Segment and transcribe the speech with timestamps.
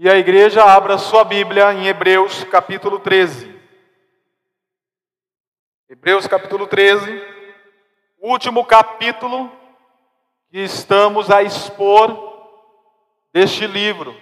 [0.00, 3.52] E a igreja abra sua Bíblia em Hebreus capítulo 13.
[5.88, 7.20] Hebreus capítulo 13,
[8.20, 9.50] último capítulo
[10.52, 12.16] que estamos a expor
[13.32, 14.16] deste livro.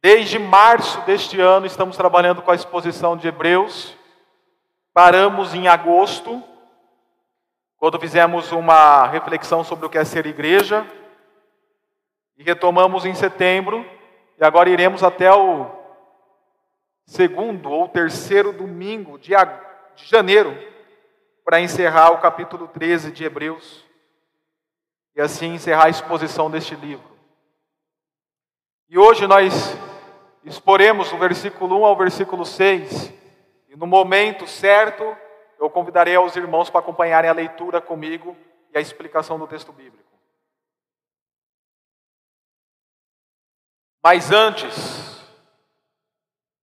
[0.00, 3.96] Desde março deste ano estamos trabalhando com a exposição de Hebreus.
[4.94, 6.40] Paramos em agosto,
[7.78, 10.86] quando fizemos uma reflexão sobre o que é ser igreja,
[12.36, 13.97] e retomamos em setembro,
[14.40, 15.66] e agora iremos até o
[17.04, 19.32] segundo ou terceiro domingo de,
[19.96, 20.56] janeiro,
[21.44, 23.84] para encerrar o capítulo 13 de Hebreus,
[25.16, 27.08] e assim encerrar a exposição deste livro.
[28.88, 29.76] E hoje nós
[30.44, 33.12] exporemos o versículo 1 ao versículo 6,
[33.68, 35.16] e no momento certo
[35.58, 38.36] eu convidarei aos irmãos para acompanharem a leitura comigo
[38.72, 40.07] e a explicação do texto bíblico.
[44.10, 44.74] Mas antes,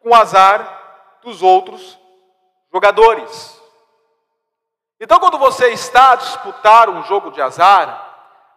[0.00, 1.98] com o azar dos outros
[2.72, 3.60] jogadores.
[4.98, 8.06] Então, quando você está a disputar um jogo de azar,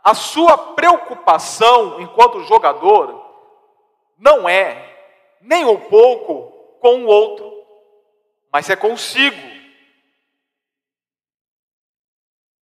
[0.03, 3.25] a sua preocupação enquanto jogador
[4.17, 4.97] não é
[5.41, 7.51] nem um pouco com o outro,
[8.51, 9.58] mas é consigo.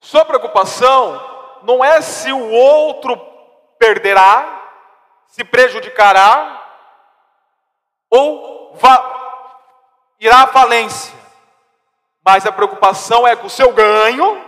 [0.08, 3.18] Sua preocupação não é se o outro
[3.78, 4.72] perderá,
[5.28, 6.66] se prejudicará
[8.10, 8.74] ou
[10.18, 11.14] irá à falência.
[12.24, 14.42] Mas a preocupação é com o seu ganho,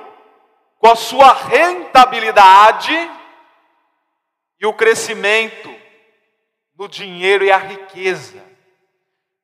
[0.78, 2.96] com a sua rentabilidade
[4.62, 5.70] e o crescimento
[6.78, 8.42] no dinheiro e a riqueza.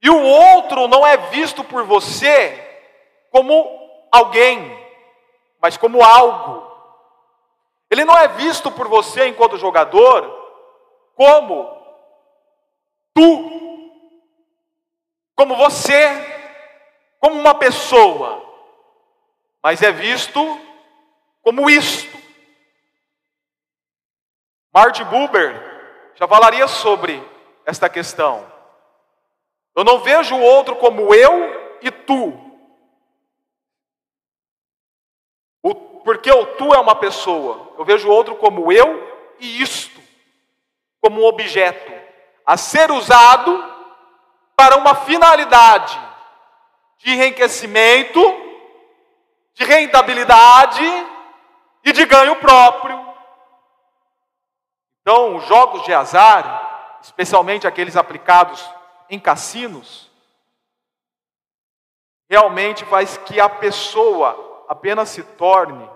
[0.02, 2.88] E o outro não é visto por você
[3.30, 3.70] como
[4.14, 4.85] alguém
[5.66, 6.64] mas como algo.
[7.90, 10.22] Ele não é visto por você enquanto jogador
[11.16, 11.68] como
[13.16, 13.92] tu,
[15.36, 16.08] como você,
[17.20, 18.46] como uma pessoa,
[19.64, 20.40] mas é visto
[21.42, 22.16] como isto.
[24.72, 27.28] Marty Buber já falaria sobre
[27.66, 28.46] esta questão.
[29.76, 32.45] Eu não vejo o outro como eu e tu,
[35.74, 40.00] porque o tu é uma pessoa, eu vejo o outro como eu e isto,
[41.02, 41.92] como um objeto
[42.46, 43.74] a ser usado
[44.56, 46.00] para uma finalidade
[47.00, 48.22] de enriquecimento,
[49.56, 50.84] de rentabilidade
[51.84, 53.04] e de ganho próprio.
[55.02, 58.64] Então, os jogos de azar, especialmente aqueles aplicados
[59.10, 60.12] em cassinos,
[62.30, 65.90] realmente faz que a pessoa apenas se torne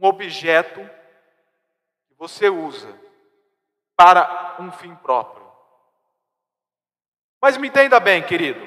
[0.00, 0.80] um objeto
[2.08, 2.98] que você usa
[3.96, 5.46] para um fim próprio.
[7.40, 8.60] Mas me entenda bem, querido,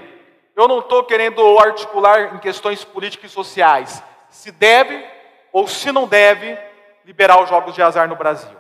[0.55, 5.05] eu não estou querendo articular em questões políticas e sociais se deve
[5.51, 6.57] ou se não deve
[7.05, 8.57] liberar os jogos de azar no Brasil.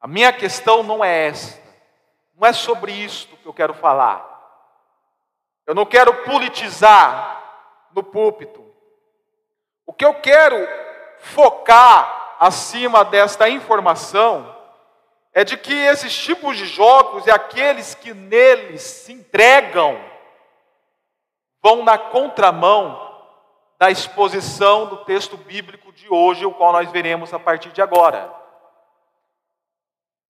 [0.00, 1.60] A minha questão não é esta,
[2.34, 4.26] não é sobre isto que eu quero falar.
[5.66, 8.69] Eu não quero politizar no púlpito.
[9.90, 10.68] O que eu quero
[11.18, 14.56] focar acima desta informação
[15.34, 20.00] é de que esses tipos de jogos e aqueles que neles se entregam
[21.60, 23.20] vão na contramão
[23.80, 28.32] da exposição do texto bíblico de hoje, o qual nós veremos a partir de agora.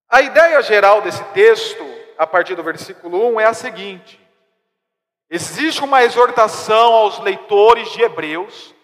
[0.08, 1.84] A ideia geral desse texto,
[2.16, 4.18] a partir do versículo 1, é a seguinte:
[5.28, 8.79] existe uma exortação aos leitores de Hebreus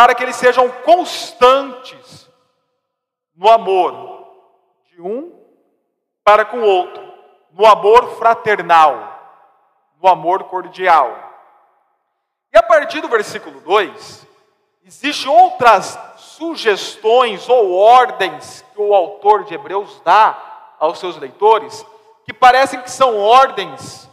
[0.00, 2.26] para que eles sejam constantes
[3.36, 4.26] no amor
[4.86, 5.30] de um
[6.24, 7.06] para com o outro,
[7.52, 8.96] no amor fraternal,
[10.00, 11.14] no amor cordial.
[12.50, 14.26] E a partir do versículo 2,
[14.86, 21.84] existem outras sugestões ou ordens que o autor de Hebreus dá aos seus leitores,
[22.24, 24.08] que parecem que são ordens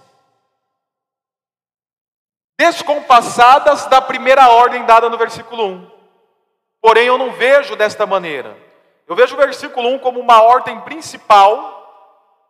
[2.58, 5.92] descompassadas da primeira ordem dada no versículo 1.
[6.82, 8.58] Porém, eu não vejo desta maneira.
[9.08, 11.76] Eu vejo o versículo 1 como uma ordem principal.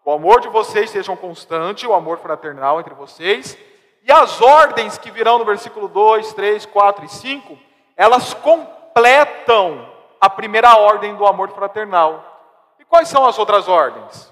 [0.06, 3.58] O amor de vocês sejam constante, o amor fraternal entre vocês.
[4.04, 7.58] E as ordens que virão no versículo 2, 3, 4 e 5,
[7.98, 12.24] elas completam a primeira ordem do amor fraternal.
[12.80, 14.32] E quais são as outras ordens?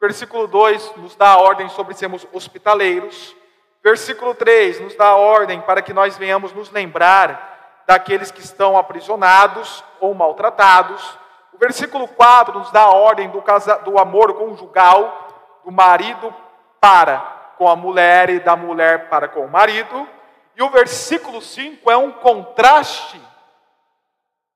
[0.00, 3.34] Versículo 2 nos dá a ordem sobre sermos hospitaleiros.
[3.84, 9.84] Versículo 3 nos dá ordem para que nós venhamos nos lembrar daqueles que estão aprisionados
[10.00, 11.18] ou maltratados.
[11.52, 15.28] O versículo 4 nos dá a ordem do, casa, do amor conjugal,
[15.62, 16.34] do marido
[16.80, 17.18] para
[17.58, 20.08] com a mulher e da mulher para com o marido.
[20.56, 23.20] E o versículo 5 é um contraste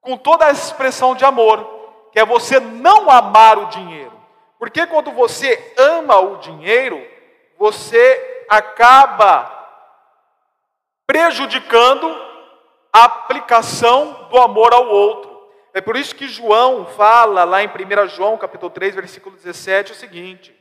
[0.01, 4.19] com toda a expressão de amor, que é você não amar o dinheiro.
[4.59, 7.07] Porque quando você ama o dinheiro,
[7.59, 9.55] você acaba
[11.07, 12.09] prejudicando
[12.93, 15.29] a aplicação do amor ao outro.
[15.75, 19.95] É por isso que João fala lá em 1 João, capítulo 3, versículo 17, o
[19.95, 20.55] seguinte: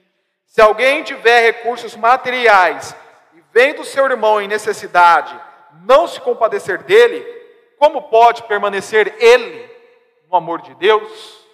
[0.45, 2.95] se alguém tiver recursos materiais
[3.33, 5.39] e vem do seu irmão em necessidade,
[5.83, 7.25] não se compadecer dele,
[7.77, 9.69] como pode permanecer ele
[10.29, 11.45] no amor de Deus?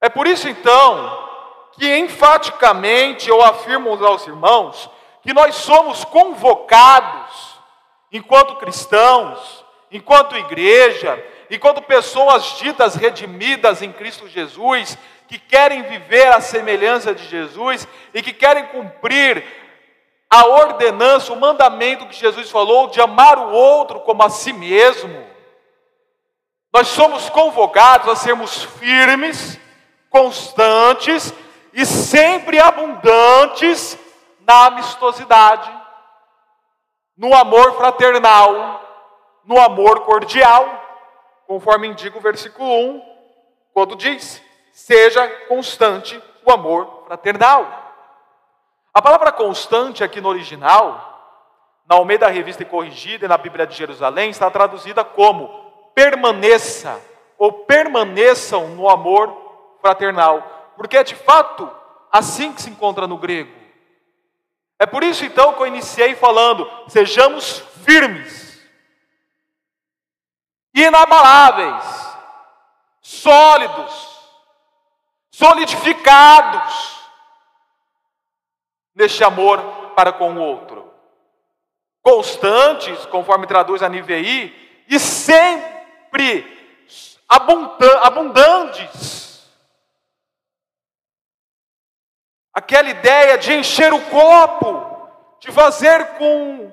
[0.00, 1.33] É por isso então
[1.78, 4.90] que enfaticamente eu afirmo aos irmãos
[5.22, 7.58] que nós somos convocados,
[8.12, 16.40] enquanto cristãos, enquanto igreja, enquanto pessoas ditas redimidas em Cristo Jesus, que querem viver a
[16.40, 19.42] semelhança de Jesus e que querem cumprir
[20.28, 25.24] a ordenança, o mandamento que Jesus falou de amar o outro como a si mesmo.
[26.72, 29.58] Nós somos convocados a sermos firmes,
[30.10, 31.32] constantes
[31.74, 33.98] e sempre abundantes
[34.46, 35.70] na amistosidade,
[37.16, 38.80] no amor fraternal,
[39.44, 40.82] no amor cordial,
[41.46, 43.02] conforme indica o versículo 1,
[43.72, 44.40] quando diz:
[44.72, 47.66] seja constante o amor fraternal.
[48.92, 51.10] A palavra constante aqui no original,
[51.88, 55.48] na Almeida Revista e Corrigida e na Bíblia de Jerusalém, está traduzida como
[55.94, 57.00] permaneça
[57.36, 60.42] ou permaneçam no amor fraternal,
[60.76, 61.70] porque é de fato
[62.12, 63.52] assim que se encontra no grego.
[64.78, 68.62] É por isso então que eu iniciei falando: sejamos firmes,
[70.74, 71.84] inabaláveis,
[73.00, 74.20] sólidos,
[75.30, 77.00] solidificados
[78.94, 79.60] neste amor
[79.96, 80.92] para com o outro.
[82.02, 86.52] Constantes, conforme traduz a NVI, e sempre
[87.28, 89.23] abundantes.
[92.54, 95.08] Aquela ideia de encher o copo,
[95.40, 96.72] de fazer com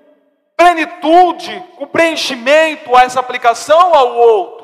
[0.55, 4.61] plenitude, com preenchimento a essa aplicação ao outro.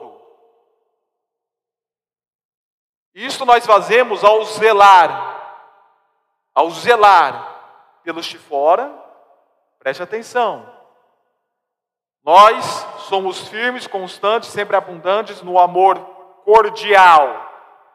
[3.16, 5.66] Isso nós fazemos ao zelar,
[6.54, 7.56] ao zelar
[8.04, 8.94] pelos de fora,
[9.80, 10.72] preste atenção.
[12.24, 12.64] Nós
[13.10, 15.98] somos firmes, constantes, sempre abundantes no amor
[16.46, 17.44] cordial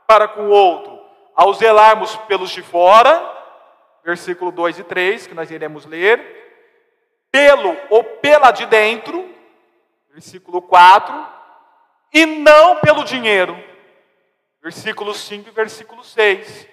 [0.08, 0.91] para com o outro,
[1.34, 3.30] ao zelarmos pelos de fora,
[4.04, 6.40] versículo 2 e 3, que nós iremos ler,
[7.30, 9.28] pelo ou pela de dentro,
[10.10, 11.26] versículo 4,
[12.12, 13.72] e não pelo dinheiro
[14.62, 16.68] versículo 5 e versículo 6,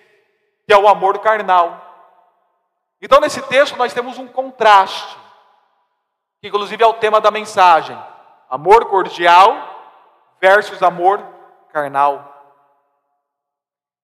[0.65, 1.87] que é o amor carnal.
[3.01, 5.17] Então, nesse texto, nós temos um contraste,
[6.39, 7.97] que inclusive é o tema da mensagem:
[8.49, 9.57] amor cordial
[10.39, 11.25] versus amor
[11.73, 12.38] carnal.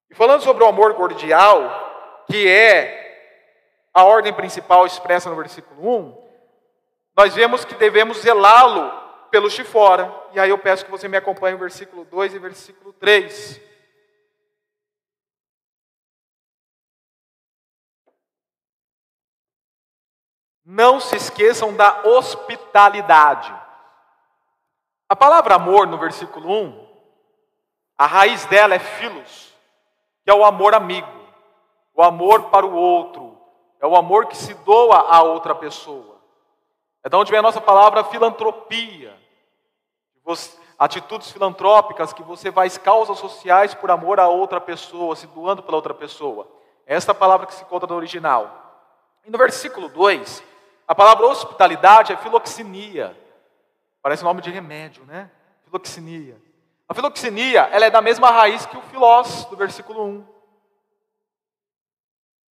[0.10, 3.04] E falando sobre o amor cordial, que é
[3.94, 6.26] a ordem principal expressa no versículo 1,
[7.16, 8.92] nós vemos que devemos zelá-lo
[9.32, 10.14] pelos de fora.
[10.34, 13.62] E aí eu peço que você me acompanhe o versículo 2 e versículo 3.
[20.64, 23.54] Não se esqueçam da hospitalidade.
[25.08, 26.88] A palavra amor no versículo 1,
[27.98, 29.45] a raiz dela é filos,
[30.26, 31.08] que é o amor amigo,
[31.94, 33.38] o amor para o outro,
[33.80, 36.20] é o amor que se doa a outra pessoa.
[37.04, 39.16] É de onde vem a nossa palavra filantropia,
[40.80, 45.78] atitudes filantrópicas que você faz causas sociais por amor a outra pessoa, se doando pela
[45.78, 46.48] outra pessoa.
[46.88, 48.64] Esta é a palavra que se encontra no original.
[49.24, 50.44] E no versículo 2,
[50.88, 53.16] a palavra hospitalidade é filoxinia.
[54.02, 55.30] Parece nome de remédio, né?
[55.66, 56.42] Filoxinia.
[56.88, 60.36] A filoxinia, ela é da mesma raiz que o filós, do versículo 1.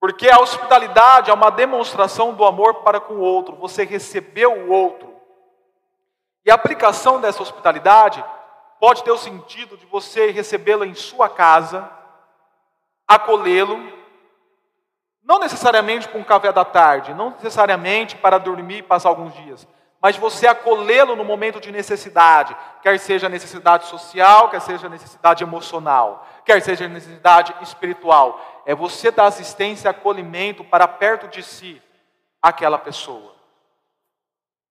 [0.00, 3.57] Porque a hospitalidade é uma demonstração do amor para com o outro.
[3.57, 5.14] Você recebeu o outro.
[6.45, 8.23] E a aplicação dessa hospitalidade
[8.79, 11.91] pode ter o sentido de você recebê-lo em sua casa,
[13.09, 13.79] acolhê-lo,
[15.23, 19.67] não necessariamente com um café da tarde, não necessariamente para dormir e passar alguns dias,
[20.04, 26.26] mas você acolhê-lo no momento de necessidade, quer seja necessidade social, quer seja necessidade emocional,
[26.44, 28.62] quer seja necessidade espiritual.
[28.66, 31.80] É você dar assistência e acolhimento para perto de si
[32.42, 33.34] aquela pessoa.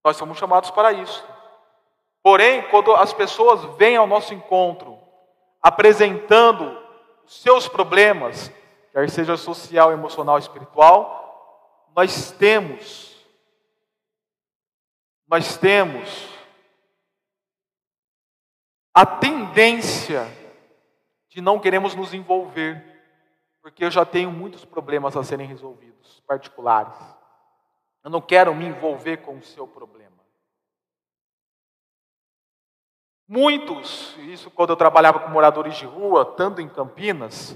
[0.06, 1.28] Nós somos chamados para isso.
[2.22, 5.00] Porém, quando as pessoas vêm ao nosso encontro
[5.60, 6.80] apresentando
[7.26, 8.52] seus problemas,
[8.92, 13.13] quer seja social, emocional, espiritual, nós temos,
[15.28, 16.30] nós temos
[18.94, 20.26] a tendência
[21.30, 22.84] de não queremos nos envolver,
[23.62, 26.96] porque eu já tenho muitos problemas a serem resolvidos, particulares.
[28.04, 30.14] Eu não quero me envolver com o seu problema.
[33.28, 37.56] Muitos, isso quando eu trabalhava com moradores de rua, tanto em Campinas,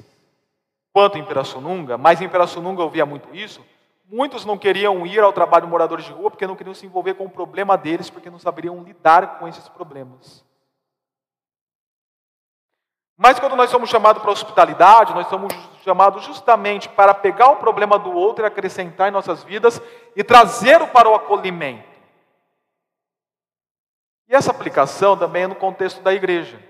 [0.91, 3.63] quanto em Pirassununga, mas em Pirassununga eu via muito isso.
[4.09, 7.13] Muitos não queriam ir ao trabalho de moradores de rua porque não queriam se envolver
[7.15, 10.45] com o problema deles, porque não saberiam lidar com esses problemas.
[13.17, 15.51] Mas quando nós somos chamados para a hospitalidade, nós somos
[15.83, 19.81] chamados justamente para pegar o problema do outro e acrescentar em nossas vidas
[20.15, 21.97] e trazê-lo para o acolhimento.
[24.29, 26.61] E essa aplicação também é no contexto da igreja.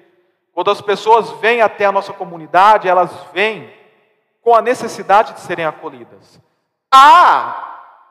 [0.53, 3.71] Quando as pessoas vêm até a nossa comunidade, elas vêm
[4.41, 6.41] com a necessidade de serem acolhidas.
[6.93, 7.67] Há,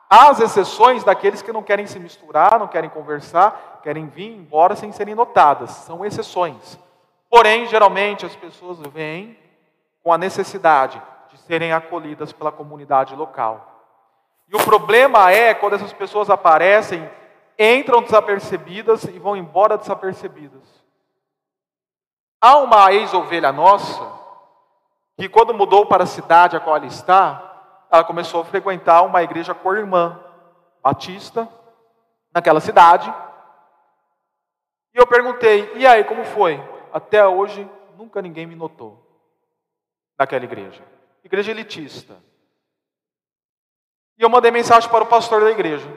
[0.09, 4.91] as exceções daqueles que não querem se misturar, não querem conversar, querem vir embora sem
[4.91, 5.71] serem notadas.
[5.71, 6.79] São exceções.
[7.29, 9.37] Porém, geralmente as pessoas vêm
[10.03, 13.77] com a necessidade de serem acolhidas pela comunidade local.
[14.47, 17.09] E o problema é quando essas pessoas aparecem,
[17.59, 20.63] entram desapercebidas e vão embora desapercebidas.
[22.39, 24.09] Há uma ex-ovelha nossa
[25.17, 27.56] que quando mudou para a cidade a qual ela está,
[27.89, 30.19] ela começou a frequentar uma igreja co-irmã
[30.81, 31.47] batista
[32.33, 33.13] naquela cidade.
[34.93, 39.03] E eu perguntei: "E aí, como foi?" Até hoje nunca ninguém me notou
[40.17, 40.83] naquela igreja.
[41.23, 42.17] Igreja elitista.
[44.17, 45.87] E eu mandei mensagem para o pastor da igreja.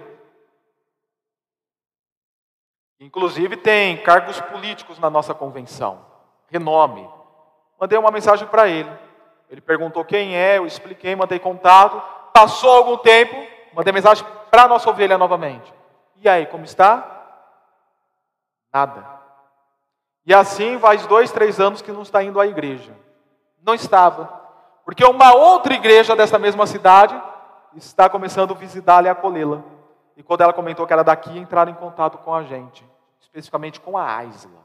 [2.98, 6.04] Inclusive tem cargos políticos na nossa convenção,
[6.48, 7.08] renome.
[7.80, 8.90] Mandei uma mensagem para ele.
[9.50, 12.00] Ele perguntou quem é, eu expliquei, mandei contato.
[12.32, 13.34] Passou algum tempo,
[13.74, 15.74] mandei mensagem para a nossa ovelha novamente.
[16.16, 17.04] E aí, como está?
[18.72, 19.04] Nada.
[20.24, 22.96] E assim faz dois, três anos que não está indo à igreja.
[23.60, 24.40] Não estava.
[24.84, 27.20] Porque uma outra igreja dessa mesma cidade
[27.74, 29.64] está começando a visitá-la e acolhê-la.
[30.16, 32.86] E quando ela comentou que era daqui, entraram em contato com a gente,
[33.20, 34.60] especificamente com a Aisla.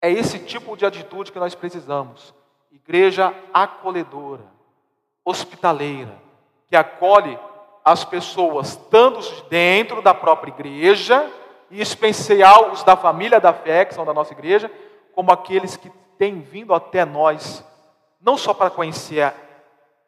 [0.00, 2.34] É esse tipo de atitude que nós precisamos
[2.72, 4.44] igreja acolhedora,
[5.24, 6.16] hospitaleira,
[6.68, 7.38] que acolhe
[7.84, 11.30] as pessoas, tanto dentro da própria igreja,
[11.70, 14.70] e especial os da família da fé, que são da nossa igreja,
[15.14, 17.64] como aqueles que têm vindo até nós,
[18.20, 19.32] não só para conhecer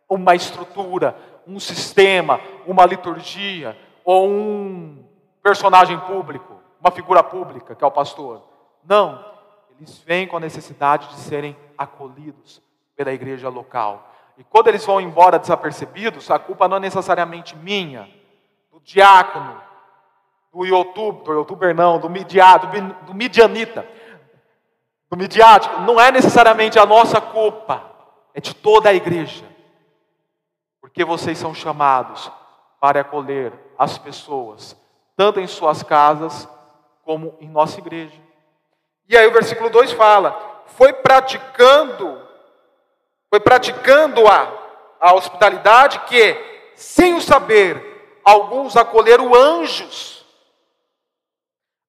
[0.09, 1.17] uma estrutura,
[1.47, 5.05] um sistema, uma liturgia, ou um
[5.43, 8.43] personagem público, uma figura pública, que é o pastor.
[8.85, 9.25] Não,
[9.77, 12.63] eles vêm com a necessidade de serem acolhidos
[12.97, 14.13] pela igreja local.
[14.37, 18.09] E quando eles vão embora desapercebidos, a culpa não é necessariamente minha,
[18.73, 19.61] do diácono,
[20.53, 23.87] do youtuber, do youtuber não, do, midia, do, do midianita,
[25.11, 27.83] do midiático, não é necessariamente a nossa culpa,
[28.33, 29.45] é de toda a igreja.
[30.81, 32.31] Porque vocês são chamados
[32.81, 34.77] para acolher as pessoas,
[35.17, 36.49] tanto em suas casas,
[37.05, 38.21] como em nossa igreja.
[39.09, 42.21] E aí o versículo 2 fala: foi praticando,
[43.31, 44.53] foi praticando a,
[45.01, 46.37] a hospitalidade que,
[46.75, 50.25] sem o saber, alguns acolheram anjos.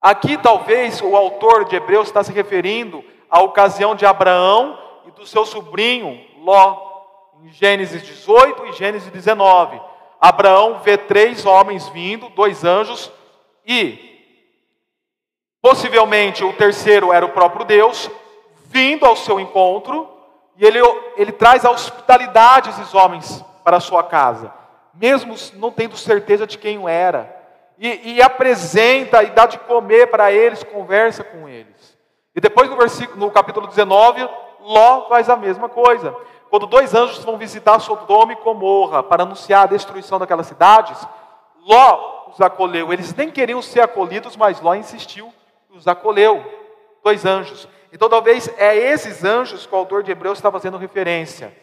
[0.02, 5.26] Aqui talvez o autor de Hebreus está se referindo à ocasião de Abraão e do
[5.26, 6.94] seu sobrinho Ló,
[7.42, 9.82] em Gênesis 18 e Gênesis 19.
[10.20, 13.12] Abraão vê três homens vindo, dois anjos,
[13.66, 13.98] e
[15.62, 18.10] possivelmente o terceiro era o próprio Deus,
[18.76, 20.06] vindo ao seu encontro,
[20.58, 20.80] e ele,
[21.16, 24.54] ele traz a hospitalidade desses homens para a sua casa,
[24.94, 27.34] mesmo não tendo certeza de quem era,
[27.78, 31.98] e, e apresenta e dá de comer para eles, conversa com eles.
[32.36, 34.28] E depois no, versículo, no capítulo 19,
[34.60, 36.14] Ló faz a mesma coisa.
[36.50, 41.08] Quando dois anjos vão visitar Sodoma e Gomorra para anunciar a destruição daquelas cidades,
[41.66, 42.92] Ló os acolheu.
[42.92, 45.34] Eles nem queriam ser acolhidos, mas Ló insistiu
[45.72, 46.44] e os acolheu.
[47.02, 47.70] Dois anjos.
[47.96, 51.56] Então, talvez é esses anjos que o autor de Hebreus está fazendo referência.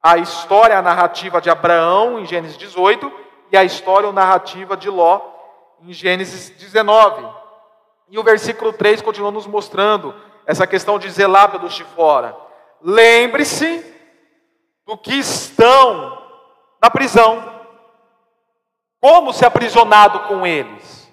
[0.00, 3.12] A história, a narrativa de Abraão, em Gênesis 18,
[3.50, 5.20] e a história, ou narrativa de Ló,
[5.82, 7.28] em Gênesis 19.
[8.08, 10.14] E o versículo 3 continua nos mostrando
[10.46, 12.36] essa questão de zelar pelos de fora.
[12.80, 13.84] Lembre-se
[14.86, 16.22] do que estão
[16.80, 17.60] na prisão.
[19.00, 21.12] Como se aprisionado com eles?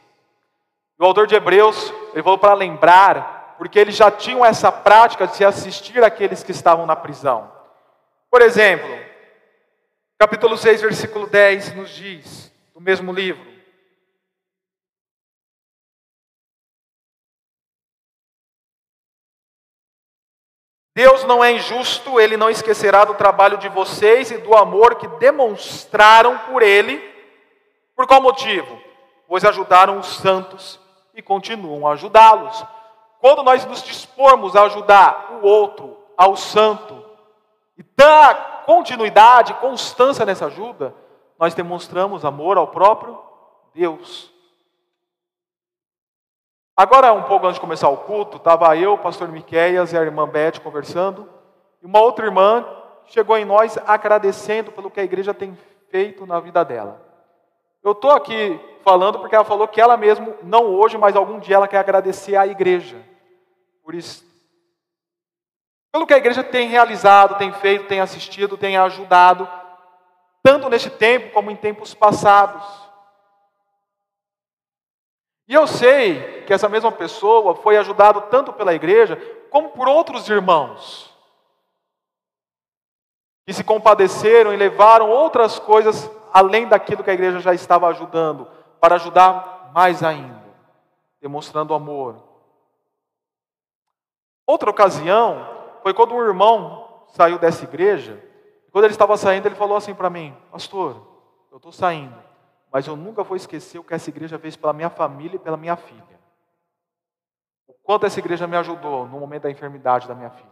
[0.99, 5.43] O autor de Hebreus, ele falou para lembrar, porque eles já tinham essa prática de
[5.43, 7.51] assistir àqueles que estavam na prisão.
[8.29, 8.89] Por exemplo,
[10.17, 13.55] capítulo 6, versículo 10 nos diz, do mesmo livro:
[20.95, 25.09] Deus não é injusto, ele não esquecerá do trabalho de vocês e do amor que
[25.09, 27.03] demonstraram por ele.
[27.93, 28.81] Por qual motivo?
[29.27, 30.79] Pois ajudaram os santos
[31.13, 32.65] e continuam a ajudá-los.
[33.25, 37.03] Quando nós nos dispormos a ajudar o outro, ao santo,
[37.75, 40.93] e dar continuidade, constância nessa ajuda,
[41.39, 43.19] nós demonstramos amor ao próprio
[43.73, 44.32] Deus.
[46.78, 50.04] Agora, um pouco antes de começar o culto, estava eu, o pastor Miqueias e a
[50.04, 51.28] irmã Beth conversando,
[51.82, 52.63] e uma outra irmã
[53.08, 55.58] chegou em nós agradecendo pelo que a igreja tem
[55.89, 57.02] feito na vida dela.
[57.84, 61.56] Eu estou aqui falando porque ela falou que ela mesmo, não hoje, mas algum dia
[61.56, 63.14] ela quer agradecer à igreja.
[63.86, 64.26] Por isso,
[65.91, 69.48] pelo que a igreja tem realizado, tem feito, tem assistido, tem ajudado,
[70.41, 72.63] tanto neste tempo como em tempos passados.
[75.48, 79.17] E eu sei que essa mesma pessoa foi ajudado tanto pela igreja
[79.52, 81.15] como por outros irmãos
[83.45, 88.48] que se compadeceram e levaram outras coisas além daquilo que a igreja já estava ajudando,
[88.82, 90.43] para ajudar mais ainda,
[91.21, 92.24] demonstrando amor.
[94.45, 95.47] Outra ocasião
[95.81, 98.23] foi quando um irmão saiu dessa igreja,
[98.71, 101.01] quando ele estava saindo, ele falou assim para mim: Pastor,
[101.51, 102.25] eu estou saindo
[102.75, 105.55] mas eu nunca vou esquecer o que essa igreja fez pela minha família e pela
[105.55, 106.19] minha filha.
[107.65, 110.51] O quanto essa igreja me ajudou no momento da enfermidade da minha filha.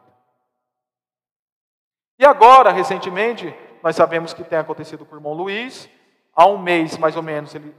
[2.17, 3.53] E agora, recentemente,
[3.83, 5.89] nós sabemos que tem acontecido com o irmão Luiz.
[6.33, 7.75] Há um mês, mais ou menos, ele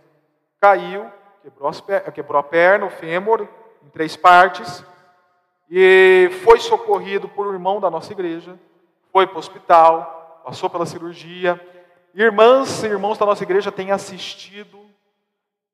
[0.60, 1.70] caiu, quebrou,
[2.12, 3.48] quebrou a perna, o fêmur,
[3.82, 4.84] em três partes,
[5.76, 8.56] e foi socorrido por um irmão da nossa igreja,
[9.10, 11.60] foi para o hospital, passou pela cirurgia,
[12.16, 14.78] Irmãs e irmãos da nossa igreja têm assistido,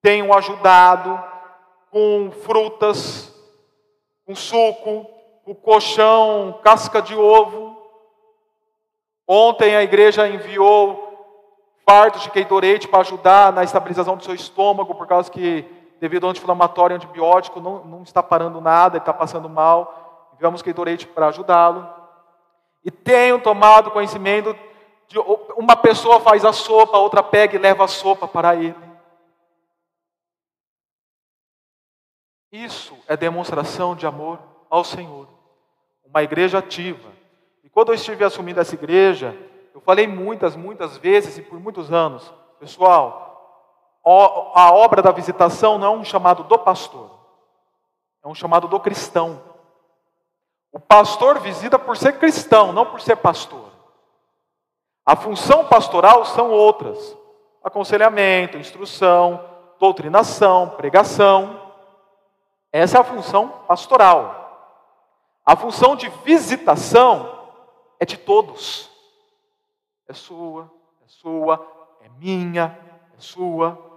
[0.00, 1.22] têm ajudado
[1.90, 3.30] com frutas,
[4.24, 5.06] com suco,
[5.44, 7.76] com colchão, casca de ovo.
[9.28, 11.08] Ontem a igreja enviou
[11.84, 15.66] fardos de Gatorade para ajudar na estabilização do seu estômago, por causa que,
[16.00, 20.30] devido ao anti-inflamatório antibiótico, não, não está parando nada, está passando mal.
[20.34, 21.86] Enviamos Gatorade para ajudá-lo.
[22.82, 24.56] E tenho tomado conhecimento
[25.56, 28.76] uma pessoa faz a sopa, outra pega e leva a sopa para ele.
[32.52, 35.28] Isso é demonstração de amor ao Senhor.
[36.04, 37.10] Uma igreja ativa.
[37.62, 39.36] E quando eu estive assumindo essa igreja,
[39.74, 43.29] eu falei muitas, muitas vezes e por muitos anos, pessoal,
[44.04, 47.10] a obra da visitação não é um chamado do pastor,
[48.24, 49.42] é um chamado do cristão.
[50.72, 53.70] O pastor visita por ser cristão, não por ser pastor.
[55.04, 57.16] A função pastoral são outras:
[57.62, 59.44] aconselhamento, instrução,
[59.78, 61.60] doutrinação, pregação.
[62.72, 64.40] Essa é a função pastoral.
[65.44, 67.40] A função de visitação
[67.98, 68.88] é de todos.
[70.06, 70.70] É sua,
[71.04, 71.66] é sua,
[72.02, 72.78] é minha,
[73.16, 73.89] é sua.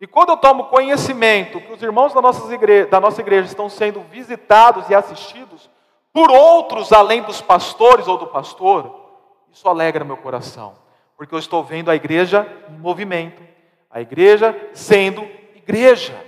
[0.00, 3.68] E quando eu tomo conhecimento que os irmãos da nossa, igreja, da nossa igreja estão
[3.68, 5.70] sendo visitados e assistidos
[6.12, 9.06] por outros além dos pastores ou do pastor,
[9.50, 10.74] isso alegra meu coração,
[11.16, 13.42] porque eu estou vendo a igreja em movimento,
[13.90, 16.18] a igreja sendo igreja.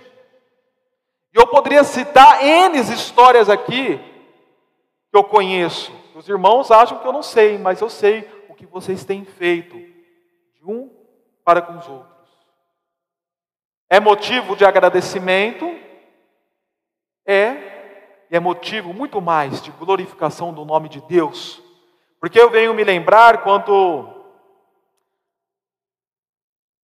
[1.34, 3.98] E eu poderia citar N histórias aqui
[5.10, 5.92] que eu conheço.
[6.14, 9.76] Os irmãos acham que eu não sei, mas eu sei o que vocês têm feito
[9.76, 10.90] de um
[11.44, 12.17] para com os outros.
[13.90, 15.66] É motivo de agradecimento?
[17.26, 21.62] É, e é motivo muito mais de glorificação do nome de Deus.
[22.20, 24.06] Porque eu venho me lembrar quando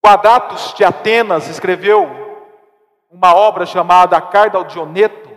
[0.03, 2.09] Quadratus de Atenas escreveu
[3.11, 5.31] uma obra chamada A Carta ao Dioneto,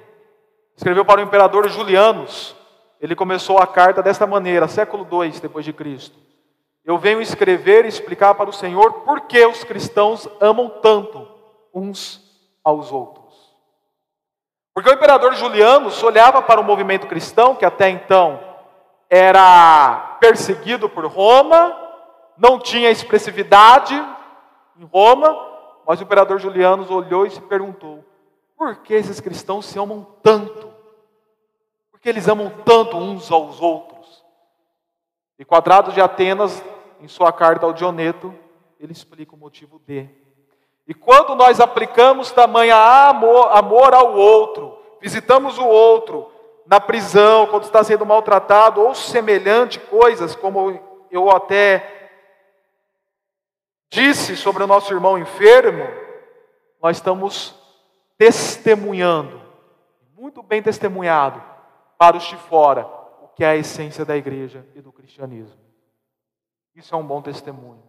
[0.76, 2.56] escreveu para o imperador Julianos.
[3.02, 6.18] Ele começou a carta desta maneira, século II depois de Cristo.
[6.84, 11.37] Eu venho escrever e explicar para o Senhor por que os cristãos amam tanto
[11.78, 12.22] uns
[12.64, 13.28] aos outros.
[14.74, 18.40] Porque o imperador Juliano olhava para o movimento cristão, que até então
[19.10, 21.76] era perseguido por Roma,
[22.38, 23.96] não tinha expressividade
[24.78, 25.36] em Roma,
[25.88, 28.04] mas o imperador Juliano olhou e se perguntou:
[28.56, 30.72] por que esses cristãos se amam tanto?
[31.90, 34.24] Por que eles amam tanto uns aos outros?
[35.40, 36.64] E Quadrado de Atenas,
[37.00, 38.34] em sua carta ao Dioneto,
[38.80, 40.08] ele explica o motivo de
[40.88, 46.32] e quando nós aplicamos tamanha amor, amor ao outro, visitamos o outro
[46.66, 50.80] na prisão, quando está sendo maltratado, ou semelhante coisas, como
[51.12, 52.10] eu até
[53.90, 55.86] disse sobre o nosso irmão enfermo,
[56.82, 57.54] nós estamos
[58.18, 59.42] testemunhando,
[60.16, 61.42] muito bem testemunhado,
[61.98, 62.86] para os de fora,
[63.22, 65.60] o que é a essência da igreja e do cristianismo.
[66.76, 67.87] Isso é um bom testemunho.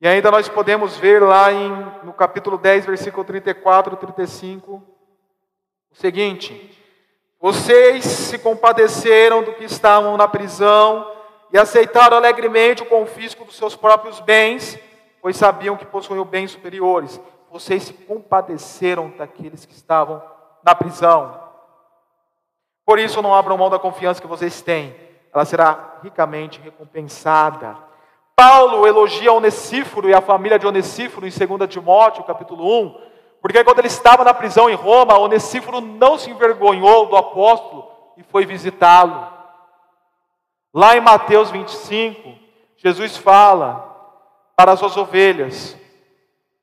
[0.00, 1.70] E ainda nós podemos ver lá em,
[2.02, 4.82] no capítulo 10, versículo 34 e 35,
[5.90, 6.78] o seguinte:
[7.40, 11.10] Vocês se compadeceram do que estavam na prisão
[11.50, 14.78] e aceitaram alegremente o confisco dos seus próprios bens,
[15.22, 17.18] pois sabiam que possuíam bens superiores.
[17.50, 20.22] Vocês se compadeceram daqueles que estavam
[20.62, 21.40] na prisão.
[22.84, 24.94] Por isso, não abram mão da confiança que vocês têm,
[25.32, 27.86] ela será ricamente recompensada.
[28.36, 33.00] Paulo elogia Onesíforo e a família de Onesíforo em 2 Timóteo, capítulo 1,
[33.40, 38.22] porque quando ele estava na prisão em Roma, Onesíforo não se envergonhou do apóstolo e
[38.22, 39.26] foi visitá-lo.
[40.74, 42.34] Lá em Mateus 25,
[42.76, 43.96] Jesus fala
[44.54, 45.74] para as suas ovelhas: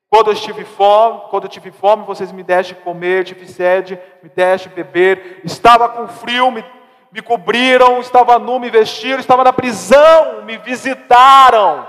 [0.08, 4.28] quando eu tive fome, quando eu tive fome, vocês me deste comer, tive sede, me
[4.28, 6.62] deste beber, estava com frio, me
[7.14, 11.88] me cobriram, estava nu, me vestiram, estava na prisão, me visitaram.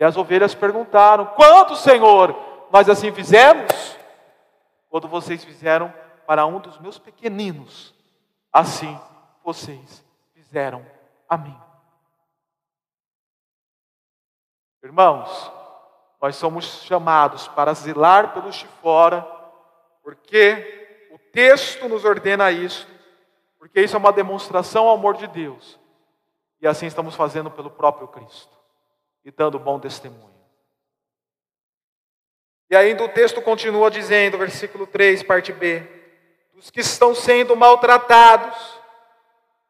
[0.00, 2.34] E as ovelhas perguntaram: Quanto, Senhor,
[2.72, 3.94] nós assim fizemos?
[4.88, 5.92] Quando vocês fizeram
[6.26, 7.94] para um dos meus pequeninos,
[8.50, 8.98] assim
[9.44, 10.84] vocês fizeram
[11.28, 11.56] a mim.
[14.82, 15.52] Irmãos,
[16.22, 19.20] nós somos chamados para zelar pelos de fora,
[20.02, 22.88] porque o texto nos ordena isso,
[23.62, 25.78] porque isso é uma demonstração ao amor de Deus.
[26.60, 28.58] E assim estamos fazendo pelo próprio Cristo
[29.24, 30.34] e dando bom testemunho.
[32.68, 35.80] E ainda o texto continua dizendo, versículo 3, parte B:
[36.52, 38.80] dos que estão sendo maltratados,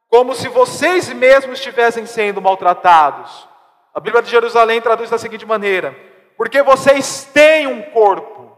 [0.09, 3.47] como se vocês mesmos estivessem sendo maltratados.
[3.93, 5.95] A Bíblia de Jerusalém traduz da seguinte maneira:
[6.39, 8.57] porque vocês têm um corpo.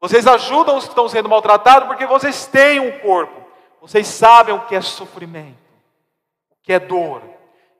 [0.00, 3.43] Vocês ajudam os que estão sendo maltratados porque vocês têm um corpo.
[3.84, 5.58] Vocês sabem o que é sofrimento,
[6.50, 7.22] o que é dor.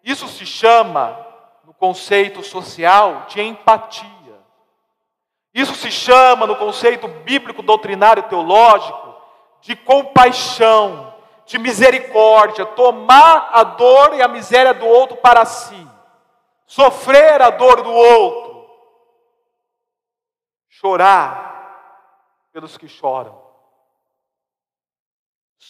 [0.03, 1.19] Isso se chama,
[1.65, 4.39] no conceito social, de empatia.
[5.55, 9.15] Isso se chama, no conceito bíblico, doutrinário, teológico,
[9.63, 11.15] de compaixão,
[11.47, 15.89] de misericórdia, tomar a dor e a miséria do outro para si,
[16.67, 18.69] sofrer a dor do outro,
[20.69, 23.44] chorar pelos que choram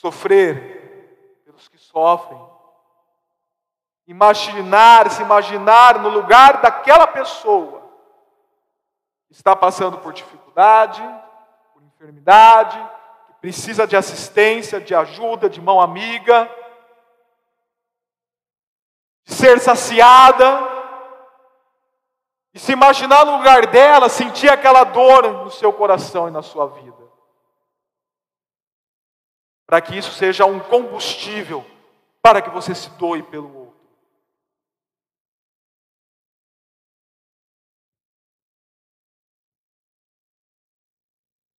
[0.01, 2.41] sofrer pelos que sofrem.
[4.07, 7.83] Imaginar, se imaginar no lugar daquela pessoa
[9.29, 11.03] que está passando por dificuldade,
[11.73, 12.79] por enfermidade,
[13.29, 16.51] que precisa de assistência, de ajuda, de mão amiga,
[19.25, 20.75] de ser saciada,
[22.53, 26.67] e se imaginar no lugar dela, sentir aquela dor no seu coração e na sua
[26.67, 26.94] vida
[29.67, 31.65] para que isso seja um combustível
[32.23, 33.75] para que você se doe pelo outro.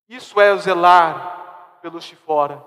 [0.08, 2.64] Isso é zelar pelos de fora.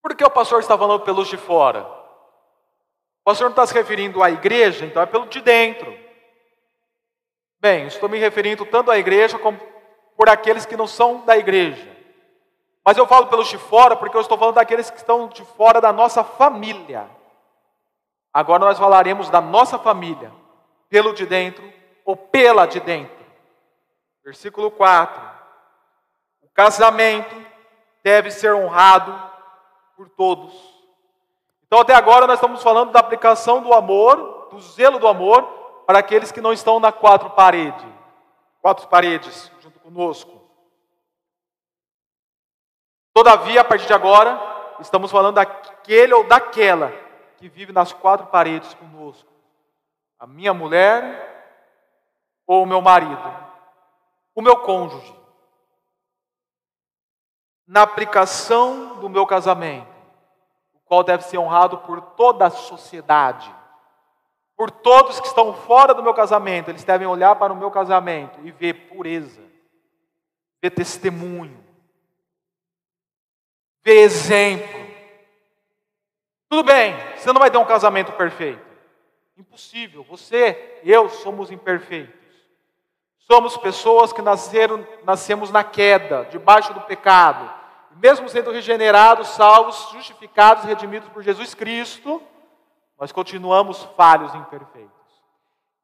[0.00, 1.82] Por que o pastor está falando pelos de fora?
[1.82, 5.92] O pastor não está se referindo à igreja, então é pelo de dentro.
[7.60, 9.58] Bem, estou me referindo tanto à igreja como
[10.18, 11.96] por aqueles que não são da igreja.
[12.84, 15.80] Mas eu falo pelos de fora porque eu estou falando daqueles que estão de fora
[15.80, 17.08] da nossa família.
[18.34, 20.32] Agora nós falaremos da nossa família,
[20.88, 21.72] pelo de dentro
[22.04, 23.16] ou pela de dentro.
[24.24, 25.22] Versículo 4.
[26.42, 27.36] O casamento
[28.02, 29.16] deve ser honrado
[29.96, 30.52] por todos.
[31.64, 35.42] Então, até agora, nós estamos falando da aplicação do amor, do zelo do amor,
[35.86, 37.86] para aqueles que não estão na quatro paredes,
[38.60, 39.52] quatro paredes,
[39.88, 40.38] conosco.
[43.14, 44.38] Todavia, a partir de agora,
[44.80, 46.92] estamos falando daquele ou daquela
[47.38, 49.28] que vive nas quatro paredes conosco.
[50.18, 51.26] A minha mulher
[52.46, 53.34] ou o meu marido,
[54.34, 55.16] o meu cônjuge
[57.66, 59.94] na aplicação do meu casamento,
[60.72, 63.54] o qual deve ser honrado por toda a sociedade,
[64.56, 68.40] por todos que estão fora do meu casamento, eles devem olhar para o meu casamento
[68.42, 69.47] e ver pureza,
[70.62, 71.64] ver testemunho,
[73.82, 74.88] ver exemplo.
[76.48, 78.66] Tudo bem, você não vai ter um casamento perfeito.
[79.36, 80.02] Impossível.
[80.04, 82.16] Você, eu somos imperfeitos.
[83.18, 87.58] Somos pessoas que nasceram, nascemos na queda, debaixo do pecado
[87.98, 92.22] mesmo sendo regenerados, salvos, justificados, redimidos por Jesus Cristo,
[92.98, 94.92] nós continuamos falhos e imperfeitos.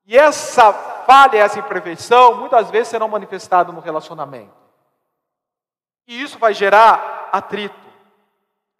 [0.06, 4.63] E essa falha, essa imperfeição, muitas vezes serão manifestadas no relacionamento.
[6.06, 7.74] E isso vai gerar atrito.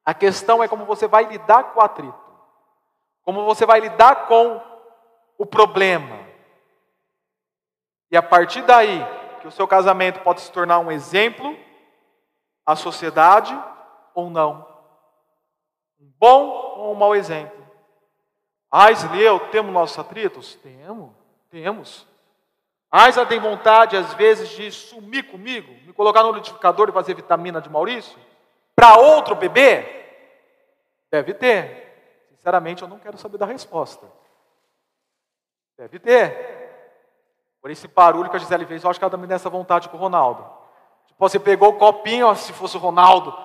[0.05, 2.25] A questão é como você vai lidar com o atrito.
[3.23, 4.61] Como você vai lidar com
[5.39, 6.19] o problema.
[8.11, 9.05] E a partir daí,
[9.41, 11.57] que o seu casamento pode se tornar um exemplo
[12.65, 13.59] a sociedade
[14.15, 14.67] ou não.
[16.01, 17.65] Um bom ou um mau exemplo.
[18.71, 20.55] Aisle e eu temos nossos atritos?
[20.57, 21.11] Temos,
[21.51, 22.07] temos.
[22.97, 27.61] Aisla tem vontade, às vezes, de sumir comigo, me colocar no liquidificador e fazer vitamina
[27.61, 28.17] de Maurício?
[28.77, 29.83] Para outro bebê?
[31.11, 32.29] Deve ter.
[32.29, 34.07] Sinceramente, eu não quero saber da resposta.
[35.77, 37.59] Deve ter.
[37.61, 39.89] Por esse barulho que a Gisele fez, eu acho que ela também tem essa vontade
[39.89, 40.49] com o Ronaldo.
[41.19, 43.37] Você pegou o copinho, se fosse o Ronaldo.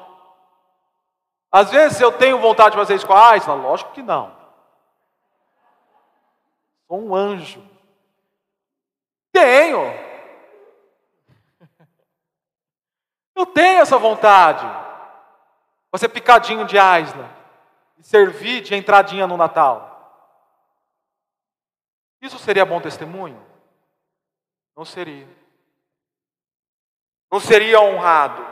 [1.52, 3.56] Às vezes eu tenho vontade de fazer isso com a Aisla?
[3.56, 4.32] Lógico que não.
[6.88, 7.79] Sou um anjo.
[9.32, 9.80] Tenho.
[13.36, 14.66] Eu tenho essa vontade.
[15.92, 17.30] Fazer picadinho de Aisla.
[17.98, 19.88] E servir de entradinha no Natal.
[22.22, 23.42] Isso seria bom testemunho?
[24.76, 25.40] Não seria
[27.32, 28.46] não seria honrado.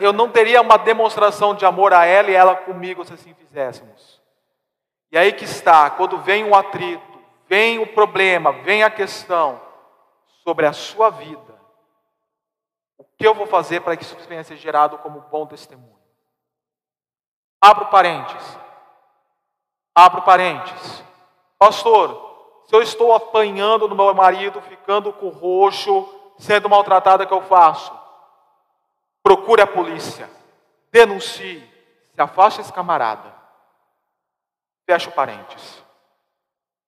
[0.00, 4.22] Eu não teria uma demonstração de amor a ela e ela comigo se assim fizéssemos.
[5.10, 7.15] E aí que está, quando vem um atrito,
[7.48, 9.60] vem o problema, vem a questão
[10.44, 11.60] sobre a sua vida,
[12.98, 15.96] o que eu vou fazer para que isso venha a ser gerado como bom testemunho?
[17.60, 18.58] Abro parênteses.
[19.94, 21.02] Abro parênteses.
[21.58, 26.06] Pastor, se eu estou apanhando no meu marido, ficando com roxo,
[26.38, 27.92] sendo maltratada que eu faço?
[29.22, 30.30] Procure a polícia,
[30.92, 31.60] denuncie,
[32.14, 33.34] se afaste esse camarada.
[34.84, 35.85] Fecha o parênteses.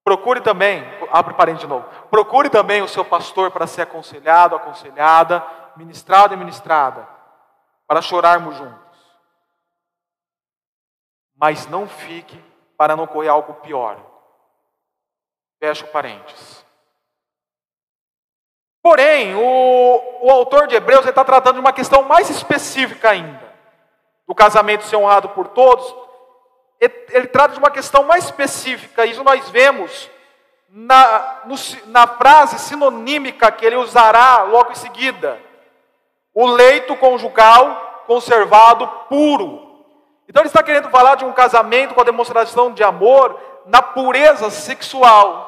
[0.08, 1.86] Procure também, abre parênteses de novo.
[2.08, 7.06] Procure também o seu pastor para ser aconselhado, aconselhada, ministrado e ministrada,
[7.86, 8.98] para chorarmos juntos.
[11.36, 12.42] Mas não fique
[12.74, 14.00] para não correr algo pior.
[15.60, 16.64] Fecha o parênteses.
[18.82, 23.54] Porém, o, o autor de Hebreus está tratando de uma questão mais específica ainda.
[24.26, 25.94] Do casamento ser honrado por todos.
[26.80, 29.04] Ele, trata de uma questão mais específica.
[29.04, 30.10] Isso nós vemos
[30.68, 35.40] na, no, na frase sinonímica que ele usará logo em seguida.
[36.32, 39.84] O leito conjugal conservado puro.
[40.28, 44.50] Então ele está querendo falar de um casamento com a demonstração de amor na pureza
[44.50, 45.46] sexual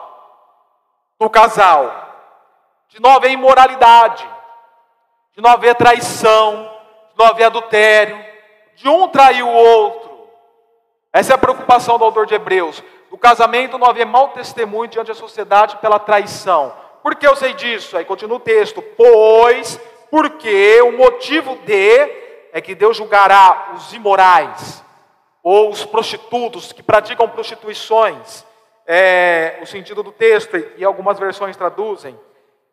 [1.19, 2.09] do casal
[2.91, 4.29] de não haver imoralidade,
[5.35, 6.71] de não haver traição,
[7.13, 8.23] de não haver adultério,
[8.75, 10.10] de um trair o outro.
[11.13, 12.83] Essa é a preocupação do autor de Hebreus.
[13.11, 16.73] No casamento não haver mau testemunho diante da sociedade pela traição.
[17.03, 17.97] Por que eu sei disso?
[17.97, 18.81] Aí continua o texto.
[18.81, 22.21] Pois, porque o motivo de
[22.53, 24.85] é que Deus julgará os imorais,
[25.43, 28.45] ou os prostitutos que praticam prostituições.
[28.87, 32.19] É, o sentido do texto, e algumas versões traduzem,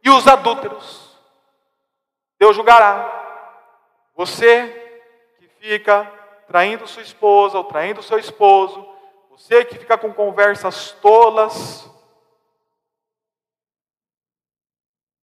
[0.04, 1.16] e os adúlteros.
[2.40, 3.14] Deus julgará.
[4.16, 4.68] Você
[5.38, 6.12] que fica
[6.48, 8.88] traindo sua esposa ou traindo seu esposo,
[9.30, 11.90] você que fica com conversas tolas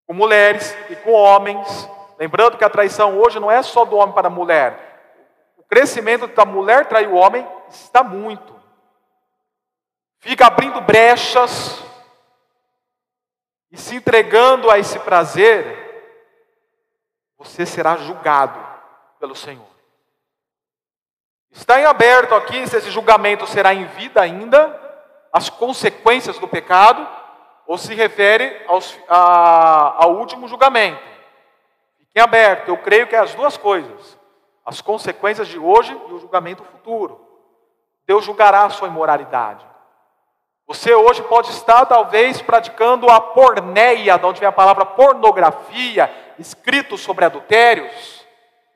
[0.05, 4.13] com mulheres e com homens, lembrando que a traição hoje não é só do homem
[4.13, 5.23] para a mulher.
[5.57, 8.53] O crescimento da mulher trair o homem está muito.
[10.19, 11.83] Fica abrindo brechas
[13.71, 15.81] e se entregando a esse prazer,
[17.37, 18.59] você será julgado
[19.19, 19.72] pelo Senhor.
[21.53, 24.79] Está em aberto aqui se esse julgamento será em vida ainda,
[25.31, 27.07] as consequências do pecado,
[27.67, 31.01] ou se refere aos, a, ao último julgamento.
[31.99, 34.17] Fique em aberto, eu creio que é as duas coisas:
[34.65, 37.21] as consequências de hoje e o julgamento futuro.
[38.05, 39.65] Deus julgará a sua imoralidade.
[40.67, 46.97] Você hoje pode estar, talvez, praticando a porneia, de onde vem a palavra pornografia, escrito
[46.97, 48.25] sobre adultérios,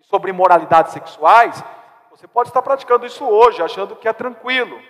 [0.02, 1.64] sobre imoralidades sexuais.
[2.18, 4.82] Você pode estar praticando isso hoje, achando que é tranquilo.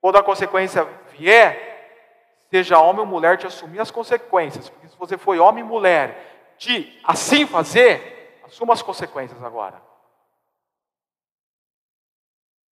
[0.00, 4.68] Quando a consequência vier, seja homem ou mulher, de assumir as consequências.
[4.68, 9.80] Porque se você foi homem e mulher, de assim fazer, assuma as consequências agora.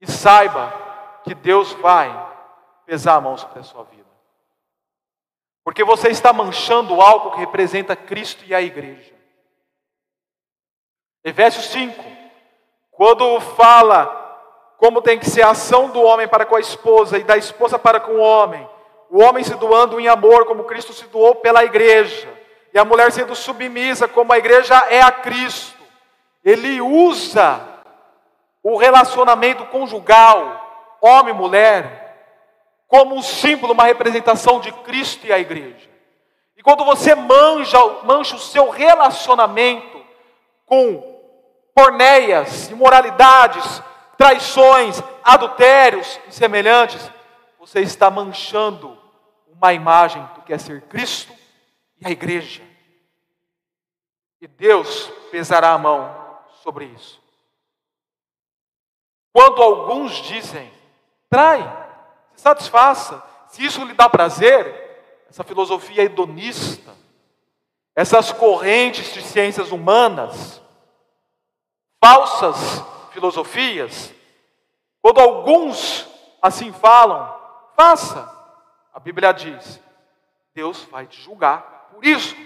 [0.00, 0.72] E saiba
[1.22, 2.10] que Deus vai
[2.84, 4.10] pesar a mão sobre a sua vida.
[5.62, 9.14] Porque você está manchando algo que representa Cristo e a igreja.
[11.22, 12.13] Efésios 5,
[12.96, 14.22] quando fala
[14.76, 17.78] como tem que ser a ação do homem para com a esposa e da esposa
[17.78, 18.68] para com o homem,
[19.10, 22.28] o homem se doando em amor, como Cristo se doou pela igreja,
[22.72, 25.82] e a mulher sendo submissa, como a igreja é a Cristo.
[26.44, 27.60] Ele usa
[28.62, 32.04] o relacionamento conjugal, homem e mulher,
[32.88, 35.88] como um símbolo, uma representação de Cristo e a igreja.
[36.56, 40.02] E quando você mancha, mancha o seu relacionamento
[40.66, 41.13] com
[41.74, 43.82] porneias, imoralidades,
[44.16, 47.10] traições, adultérios e semelhantes,
[47.58, 48.96] você está manchando
[49.48, 51.32] uma imagem do que é ser Cristo
[52.00, 52.62] e a igreja.
[54.40, 57.22] E Deus pesará a mão sobre isso.
[59.32, 60.70] Quando alguns dizem,
[61.28, 61.62] trai,
[62.34, 63.22] se satisfaça.
[63.48, 66.94] Se isso lhe dá prazer, essa filosofia hedonista,
[67.96, 70.60] essas correntes de ciências humanas,
[72.04, 74.12] falsas filosofias,
[75.00, 76.06] quando alguns
[76.42, 77.34] assim falam,
[77.74, 78.30] faça.
[78.92, 79.80] A Bíblia diz:
[80.54, 82.36] Deus vai te julgar por isso.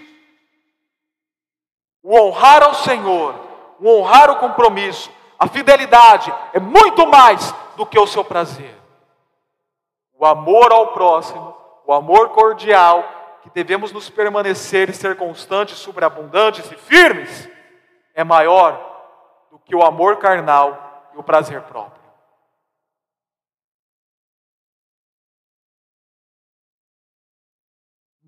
[2.01, 3.35] O honrar ao Senhor,
[3.81, 8.79] o honrar o compromisso, a fidelidade é muito mais do que o seu prazer
[10.19, 11.55] o amor ao próximo,
[11.87, 17.47] o amor cordial, que devemos nos permanecer e ser constantes, sobreabundantes e firmes,
[18.13, 18.88] é maior
[19.49, 21.99] do que o amor carnal e o prazer próprio.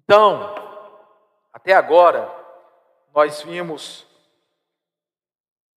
[0.03, 0.53] Então,
[1.53, 2.29] até agora,
[3.13, 4.05] nós vimos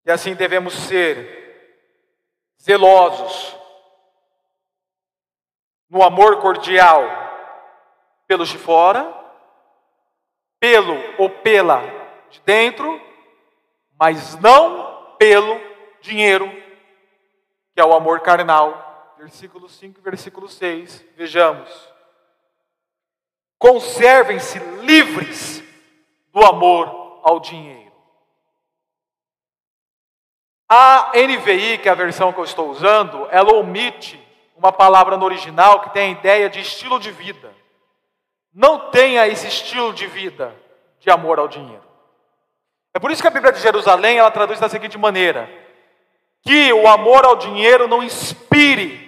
[0.03, 1.43] que assim devemos ser
[2.59, 3.57] zelosos
[5.89, 7.03] no amor cordial
[8.25, 9.13] pelos de fora,
[10.59, 11.81] pelo ou pela
[12.29, 12.99] de dentro,
[13.99, 14.92] mas não
[15.23, 15.57] pelo
[16.01, 16.51] dinheiro,
[17.73, 19.15] que é o amor carnal.
[19.17, 21.01] Versículo 5 e versículo 6.
[21.15, 21.69] Vejamos.
[23.57, 25.63] Conservem-se livres
[26.33, 27.93] do amor ao dinheiro.
[30.67, 34.21] A NVI, que é a versão que eu estou usando, ela omite
[34.57, 37.55] uma palavra no original que tem a ideia de estilo de vida.
[38.53, 40.53] Não tenha esse estilo de vida
[40.99, 41.92] de amor ao dinheiro.
[42.93, 45.49] É por isso que a Bíblia de Jerusalém ela traduz da seguinte maneira:
[46.41, 49.03] que o amor ao dinheiro não inspire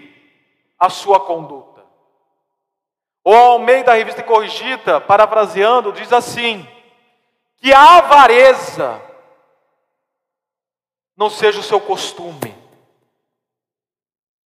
[0.79, 1.83] a sua conduta.
[3.23, 6.67] Ou ao meio da revista corrigida, parafraseando, diz assim:
[7.57, 9.01] que a avareza
[11.15, 12.55] não seja o seu costume.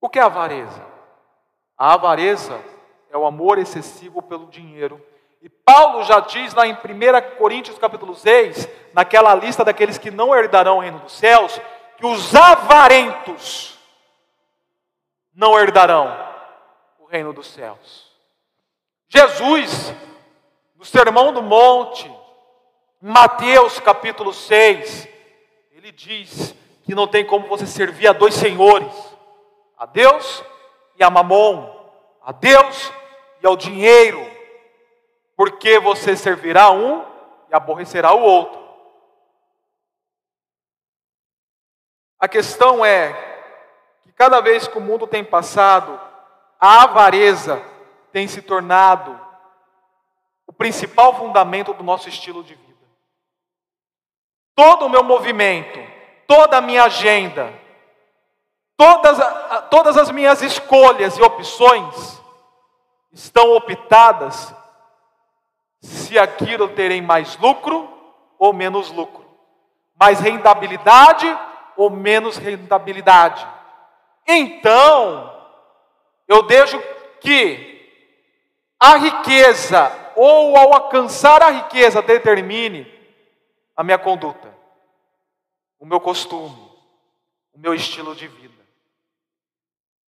[0.02, 0.86] O que é avareza?
[1.78, 2.60] A avareza
[3.10, 5.06] é o amor excessivo pelo dinheiro.
[5.42, 10.36] E Paulo já diz lá em 1 Coríntios capítulo 6, naquela lista daqueles que não
[10.36, 11.60] herdarão o reino dos céus,
[11.98, 13.78] que os avarentos
[15.34, 16.14] não herdarão
[17.00, 18.12] o reino dos céus.
[19.08, 19.94] Jesus,
[20.76, 22.12] no Sermão do Monte,
[23.02, 25.08] Mateus capítulo 6,
[25.72, 28.94] ele diz que não tem como você servir a dois senhores
[29.80, 30.44] a Deus
[30.98, 31.74] e a mamon,
[32.22, 32.92] a Deus
[33.42, 34.20] e ao dinheiro,
[35.40, 37.02] porque você servirá um
[37.50, 38.60] e aborrecerá o outro.
[42.20, 43.14] A questão é
[44.02, 45.98] que cada vez que o mundo tem passado,
[46.60, 47.66] a avareza
[48.12, 49.18] tem se tornado
[50.46, 52.86] o principal fundamento do nosso estilo de vida.
[54.54, 55.80] Todo o meu movimento,
[56.28, 57.58] toda a minha agenda,
[58.76, 59.18] todas,
[59.70, 62.22] todas as minhas escolhas e opções
[63.14, 64.59] estão optadas
[65.82, 67.90] se aquilo terem mais lucro
[68.38, 69.26] ou menos lucro,
[70.00, 71.28] mais rentabilidade
[71.76, 73.48] ou menos rentabilidade.
[74.28, 75.36] Então,
[76.28, 76.82] eu deixo
[77.20, 77.70] que
[78.80, 82.88] a riqueza ou ao alcançar a riqueza determine
[83.76, 84.54] a minha conduta,
[85.80, 86.70] o meu costume,
[87.54, 88.60] o meu estilo de vida.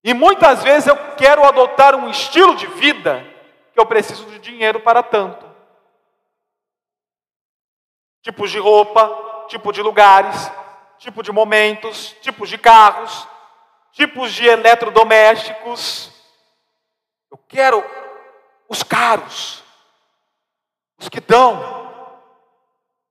[0.02, 3.24] E muitas vezes eu quero adotar um estilo de vida
[3.72, 5.49] que eu preciso de dinheiro para tanto.
[8.22, 10.50] Tipos de roupa, tipo de lugares,
[10.98, 13.26] tipo de momentos, tipos de carros,
[13.92, 16.10] tipos de eletrodomésticos.
[17.30, 17.84] Eu quero
[18.68, 19.62] os caros,
[20.98, 21.80] os que dão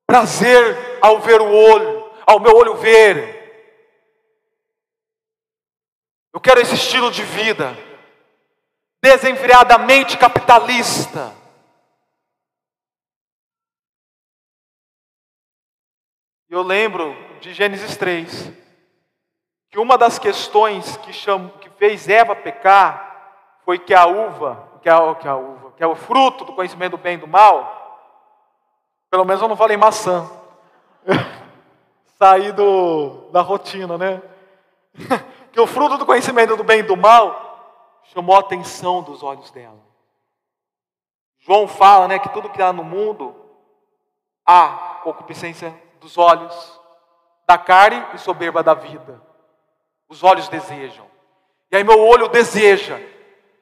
[0.06, 3.38] prazer ao ver o olho, ao meu olho ver.
[6.34, 7.78] Eu quero esse estilo de vida
[9.02, 11.39] desenfreadamente capitalista.
[16.50, 18.52] E eu lembro de Gênesis 3,
[19.70, 24.90] que uma das questões que, cham, que fez Eva pecar foi que a uva, que
[25.22, 27.78] que a uva, que é o fruto do conhecimento do bem e do mal,
[29.12, 30.28] pelo menos eu não falei maçã,
[32.18, 34.20] saí do, da rotina, né?
[35.54, 39.52] que o fruto do conhecimento do bem e do mal chamou a atenção dos olhos
[39.52, 39.78] dela.
[41.38, 43.36] João fala, né, que tudo que há no mundo
[44.44, 46.80] há concupiscência dos olhos,
[47.48, 49.22] da carne e soberba da vida.
[50.08, 51.06] Os olhos desejam.
[51.72, 53.00] E aí meu olho deseja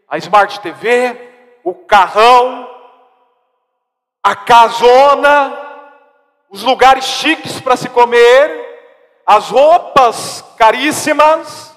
[0.07, 2.69] a Smart TV, o carrão,
[4.23, 5.67] a casona,
[6.49, 8.65] os lugares chiques para se comer,
[9.25, 11.75] as roupas caríssimas.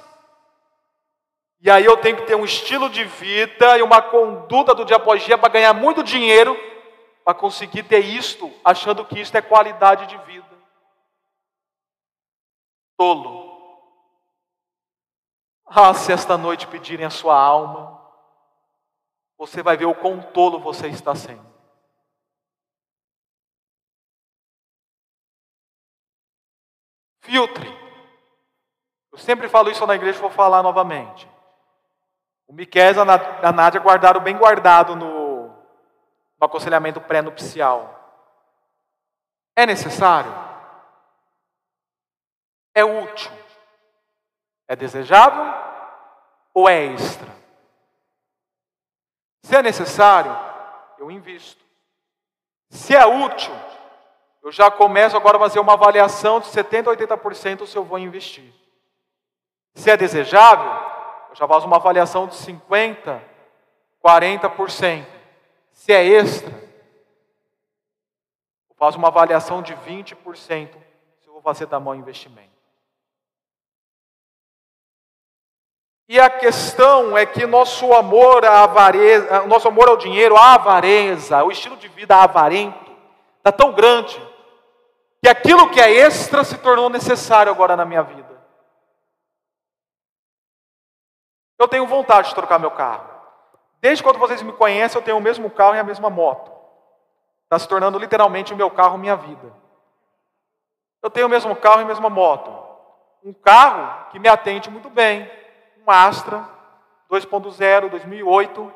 [1.60, 4.96] E aí eu tenho que ter um estilo de vida e uma conduta do dia
[4.96, 6.56] após dia para ganhar muito dinheiro
[7.24, 10.49] para conseguir ter isto, achando que isto é qualidade de vida.
[13.00, 13.48] Tolo.
[15.64, 17.98] Ah, se esta noite pedirem a sua alma,
[19.38, 21.50] você vai ver o quão tolo você está sendo.
[27.22, 27.74] Filtre.
[29.10, 31.26] Eu sempre falo isso na igreja, vou falar novamente.
[32.46, 35.48] O Miquel e a Nádia guardaram bem guardado no
[36.38, 37.98] no aconselhamento pré-nupcial.
[39.56, 40.49] É necessário?
[42.74, 43.32] É útil?
[44.68, 45.52] É desejável
[46.54, 47.28] ou é extra?
[49.42, 50.36] Se é necessário,
[50.98, 51.64] eu invisto.
[52.68, 53.54] Se é útil,
[54.42, 57.98] eu já começo agora a fazer uma avaliação de 70% a 80% se eu vou
[57.98, 58.52] investir.
[59.74, 60.70] Se é desejável,
[61.30, 63.20] eu já faço uma avaliação de 50%,
[64.04, 65.06] 40%.
[65.72, 66.52] Se é extra,
[68.68, 70.16] eu faço uma avaliação de 20%
[71.20, 72.59] se eu vou fazer mão investimento.
[76.10, 81.44] E a questão é que nosso amor à avareza, nosso amor ao dinheiro, à avareza,
[81.44, 82.90] o estilo de vida avarento,
[83.38, 84.20] está tão grande
[85.22, 88.28] que aquilo que é extra se tornou necessário agora na minha vida.
[91.56, 93.08] Eu tenho vontade de trocar meu carro.
[93.80, 96.50] Desde quando vocês me conhecem, eu tenho o mesmo carro e a mesma moto.
[97.44, 99.54] Está se tornando literalmente o meu carro, minha vida.
[101.04, 102.50] Eu tenho o mesmo carro e a mesma moto.
[103.22, 105.38] Um carro que me atende muito bem.
[105.86, 106.48] Um Astra
[107.10, 108.72] 2.0, 2008,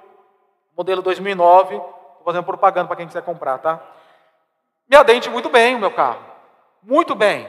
[0.77, 1.77] modelo 2009.
[1.77, 3.81] Estou fazendo propaganda para quem quiser comprar, tá?
[4.89, 6.25] Me atende muito bem o meu carro.
[6.83, 7.47] Muito bem.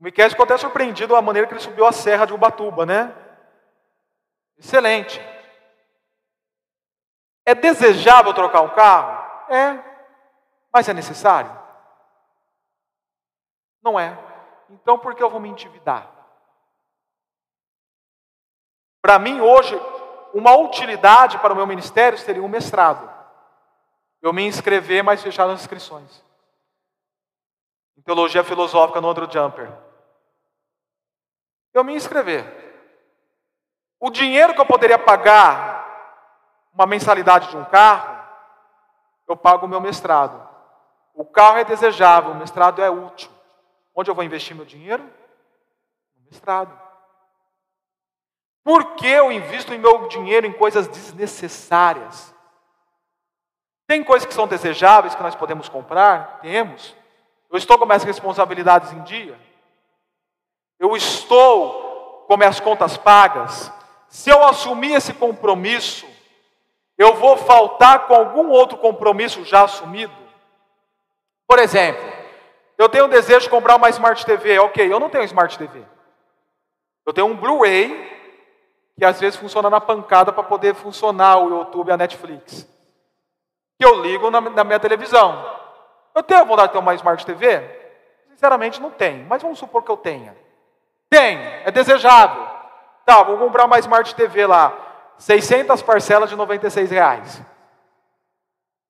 [0.00, 3.12] O Miquel ficou até surpreendido a maneira que ele subiu a serra de Ubatuba, né?
[4.56, 5.20] Excelente.
[7.44, 9.52] É desejável trocar um carro?
[9.52, 9.82] É.
[10.72, 11.50] Mas é necessário?
[13.82, 14.16] Não é.
[14.70, 16.17] Então por que eu vou me endividar?
[19.00, 19.80] Para mim, hoje,
[20.34, 23.08] uma utilidade para o meu ministério seria um mestrado.
[24.20, 26.22] Eu me inscrever, mas fechar as inscrições.
[27.96, 29.72] Em teologia filosófica no Andrew Jumper.
[31.72, 32.44] Eu me inscrever.
[34.00, 35.78] O dinheiro que eu poderia pagar
[36.72, 38.16] uma mensalidade de um carro,
[39.26, 40.48] eu pago o meu mestrado.
[41.14, 43.30] O carro é desejável, o mestrado é útil.
[43.94, 45.02] Onde eu vou investir meu dinheiro?
[46.16, 46.87] No mestrado.
[48.68, 52.34] Por que eu invisto em meu dinheiro em coisas desnecessárias?
[53.86, 56.40] Tem coisas que são desejáveis que nós podemos comprar?
[56.42, 56.94] Temos.
[57.50, 59.40] Eu estou com minhas responsabilidades em dia?
[60.78, 63.72] Eu estou com minhas contas pagas?
[64.06, 66.06] Se eu assumir esse compromisso,
[66.98, 70.12] eu vou faltar com algum outro compromisso já assumido?
[71.46, 72.04] Por exemplo,
[72.76, 74.58] eu tenho o desejo de comprar uma Smart TV.
[74.58, 75.82] Ok, eu não tenho Smart TV.
[77.06, 78.17] Eu tenho um Blu-ray
[78.98, 82.68] que às vezes funciona na pancada para poder funcionar o YouTube a Netflix.
[83.78, 85.56] Que eu ligo na, na minha televisão.
[86.12, 87.62] Eu tenho vontade de ter uma Smart TV?
[88.30, 90.36] Sinceramente, não tenho, mas vamos supor que eu tenha.
[91.08, 92.44] Tem, é desejável.
[93.06, 94.76] Tá, vou comprar uma Smart TV lá,
[95.16, 97.40] 600 parcelas de 96 reais.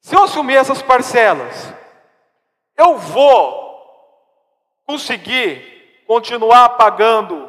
[0.01, 1.71] Se eu assumir essas parcelas,
[2.79, 3.69] eu vou
[4.87, 7.48] conseguir continuar pagando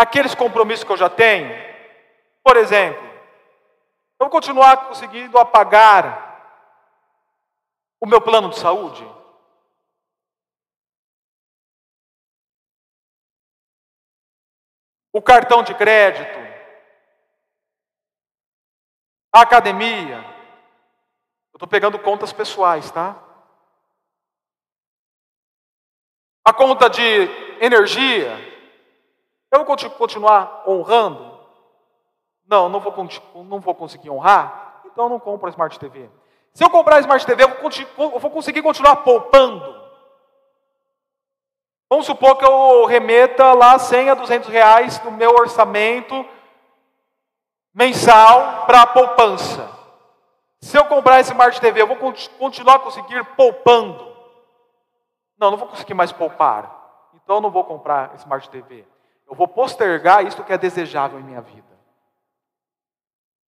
[0.00, 1.50] aqueles compromissos que eu já tenho?
[2.42, 3.04] Por exemplo,
[4.18, 6.28] eu vou continuar conseguindo apagar
[8.00, 9.06] o meu plano de saúde?
[15.12, 16.38] O cartão de crédito?
[19.32, 20.16] A academia?
[21.52, 23.22] Eu estou pegando contas pessoais, tá?
[26.42, 27.02] A conta de
[27.60, 28.49] energia?
[29.50, 31.38] Eu vou continuar honrando?
[32.46, 32.92] Não, não vou,
[33.44, 36.10] não vou conseguir honrar, então não compro a Smart TV.
[36.52, 39.80] Se eu comprar a Smart TV, eu vou conseguir continuar poupando.
[41.88, 46.24] Vamos supor que eu remeta lá 100 a 200 reais do meu orçamento
[47.74, 49.68] mensal para a poupança.
[50.60, 51.96] Se eu comprar esse Smart TV, eu vou
[52.38, 54.10] continuar a conseguir poupando.
[55.38, 57.08] Não, não vou conseguir mais poupar.
[57.14, 58.84] Então eu não vou comprar Smart TV.
[59.30, 61.70] Eu vou postergar isso que é desejável em minha vida.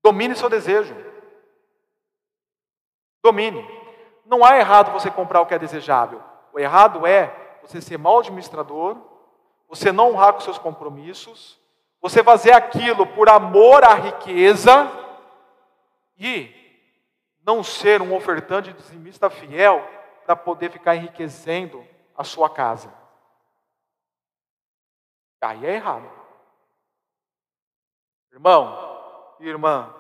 [0.03, 0.95] Domine seu desejo.
[3.21, 3.69] Domine.
[4.25, 6.23] Não há errado você comprar o que é desejável.
[6.53, 8.97] O errado é você ser mau administrador,
[9.69, 11.59] você não honrar com seus compromissos,
[12.01, 14.91] você fazer aquilo por amor à riqueza
[16.17, 16.53] e
[17.45, 19.85] não ser um ofertante dizimista fiel
[20.25, 21.85] para poder ficar enriquecendo
[22.17, 23.02] a sua casa.
[25.43, 26.09] Aí é errado.
[28.33, 28.93] Irmão
[29.49, 29.93] irmã,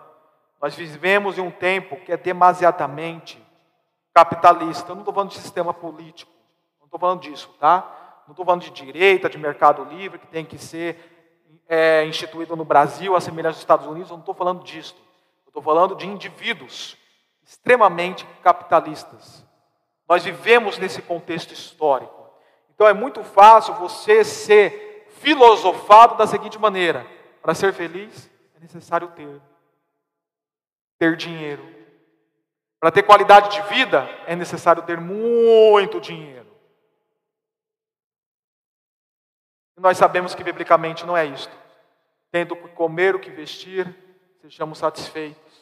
[0.60, 3.42] nós vivemos em um tempo que é demasiadamente
[4.14, 4.90] capitalista.
[4.90, 6.30] Eu não estou falando de sistema político,
[6.78, 8.22] não estou falando disso, tá?
[8.26, 11.34] Não estou falando de direita, de mercado livre, que tem que ser
[11.68, 14.10] é, instituído no Brasil, a semelhança dos Estados Unidos.
[14.10, 14.94] Eu não estou falando disso.
[15.46, 16.96] Estou falando de indivíduos
[17.44, 19.44] extremamente capitalistas.
[20.08, 22.30] Nós vivemos nesse contexto histórico.
[22.74, 24.91] Então é muito fácil você ser
[25.22, 27.06] filosofado da seguinte maneira:
[27.40, 29.40] para ser feliz é necessário ter.
[30.98, 31.66] Ter dinheiro.
[32.78, 36.50] Para ter qualidade de vida é necessário ter muito dinheiro.
[39.76, 41.56] E nós sabemos que biblicamente não é isto.
[42.30, 43.94] Tendo que comer, o que vestir,
[44.40, 45.52] sejamos satisfeitos.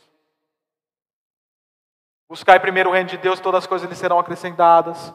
[2.29, 5.13] Buscai primeiro o reino de Deus, todas as coisas lhe serão acrescentadas.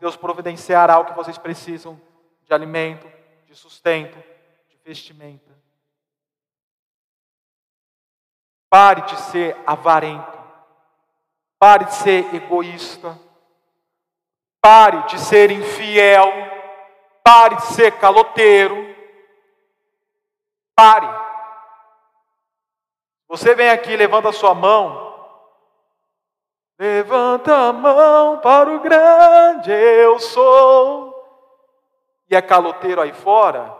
[0.00, 2.00] Deus providenciará o que vocês precisam
[2.42, 3.10] de alimento,
[3.58, 4.16] sustento,
[4.68, 5.52] de vestimenta.
[8.70, 10.38] Pare de ser avarento.
[11.58, 13.18] Pare de ser egoísta.
[14.60, 16.30] Pare de ser infiel.
[17.24, 18.76] Pare de ser caloteiro.
[20.74, 21.08] Pare.
[23.26, 25.08] Você vem aqui, levanta a sua mão.
[26.78, 31.07] Levanta a mão para o grande eu sou
[32.30, 33.74] e é caloteiro aí fora,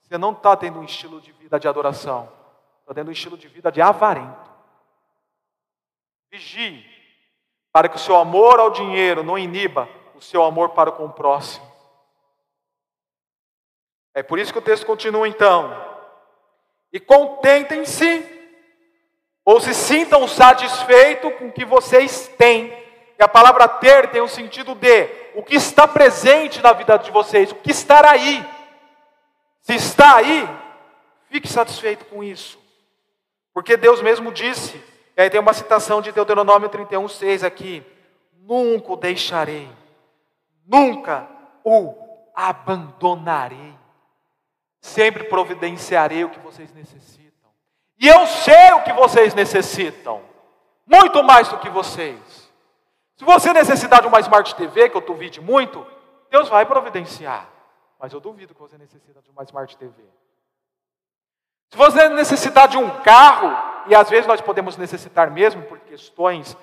[0.00, 2.30] você não está tendo um estilo de vida de adoração,
[2.80, 4.50] está tendo um estilo de vida de avarento.
[6.30, 6.84] Vigie,
[7.72, 11.12] para que o seu amor ao dinheiro não iniba o seu amor para com o
[11.12, 11.70] próximo.
[14.14, 15.72] É por isso que o texto continua então.
[16.92, 18.38] E contentem-se,
[19.44, 22.68] ou se sintam satisfeitos com o que vocês têm.
[23.18, 27.10] E a palavra ter tem o sentido de o que está presente na vida de
[27.10, 28.44] vocês, o que estará aí.
[29.60, 30.48] Se está aí,
[31.28, 32.58] fique satisfeito com isso.
[33.52, 34.82] Porque Deus mesmo disse,
[35.16, 37.82] e aí tem uma citação de Deuteronômio 31, 6 aqui:
[38.32, 39.68] Nunca o deixarei,
[40.66, 41.28] nunca
[41.62, 41.94] o
[42.34, 43.74] abandonarei,
[44.80, 47.50] sempre providenciarei o que vocês necessitam.
[47.98, 50.22] E eu sei o que vocês necessitam,
[50.86, 52.39] muito mais do que vocês.
[53.20, 55.86] Se você necessitar de uma Smart TV, que eu duvide muito,
[56.30, 57.50] Deus vai providenciar.
[57.98, 60.02] Mas eu duvido que você necessita de uma Smart TV.
[61.68, 63.54] Se você necessitar de um carro,
[63.88, 66.56] e às vezes nós podemos necessitar mesmo por questões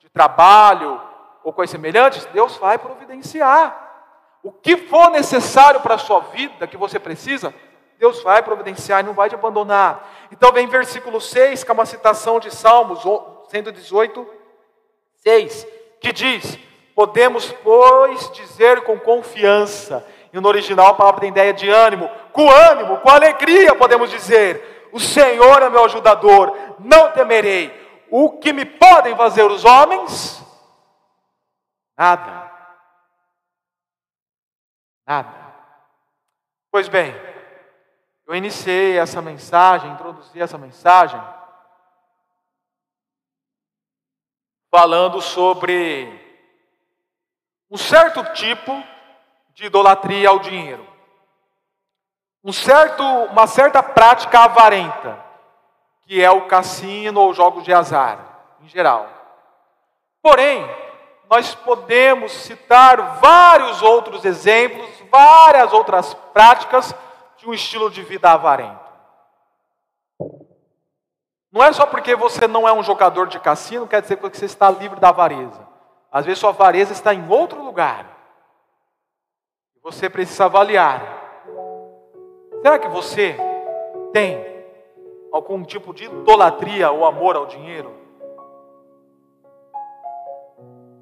[0.00, 1.00] de trabalho
[1.44, 4.08] ou coisas semelhantes, Deus vai providenciar.
[4.42, 7.54] O que for necessário para a sua vida, que você precisa,
[8.00, 10.08] Deus vai providenciar e não vai te abandonar.
[10.32, 13.04] Então vem versículo 6, que é uma citação de Salmos
[13.48, 14.26] 118,
[15.14, 16.58] 6, que diz:
[16.94, 22.50] Podemos, pois, dizer com confiança, e no original a palavra tem ideia de ânimo, com
[22.50, 27.78] ânimo, com alegria podemos dizer: O Senhor é meu ajudador, não temerei.
[28.10, 30.44] O que me podem fazer os homens?
[31.96, 32.50] Nada.
[35.06, 35.54] Nada.
[36.72, 37.14] Pois bem,
[38.26, 41.20] eu iniciei essa mensagem, introduzi essa mensagem,
[44.70, 46.08] falando sobre
[47.70, 48.82] um certo tipo
[49.54, 50.86] de idolatria ao dinheiro.
[52.42, 55.22] Um certo, uma certa prática avarenta,
[56.06, 58.18] que é o cassino ou jogos de azar,
[58.62, 59.08] em geral.
[60.22, 60.64] Porém,
[61.28, 66.94] nós podemos citar vários outros exemplos, várias outras práticas
[67.36, 68.89] de um estilo de vida avarento.
[71.52, 74.44] Não é só porque você não é um jogador de cassino, quer dizer que você
[74.44, 75.68] está livre da avareza.
[76.12, 78.06] Às vezes sua avareza está em outro lugar.
[79.82, 81.18] Você precisa avaliar.
[82.62, 83.36] Será que você
[84.12, 84.44] tem
[85.32, 87.92] algum tipo de idolatria ou amor ao dinheiro?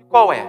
[0.09, 0.47] Qual é?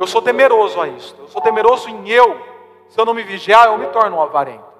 [0.00, 1.14] Eu sou temeroso a isso.
[1.18, 2.38] Eu sou temeroso em eu.
[2.88, 4.73] Se eu não me vigiar, eu me torno um avarento.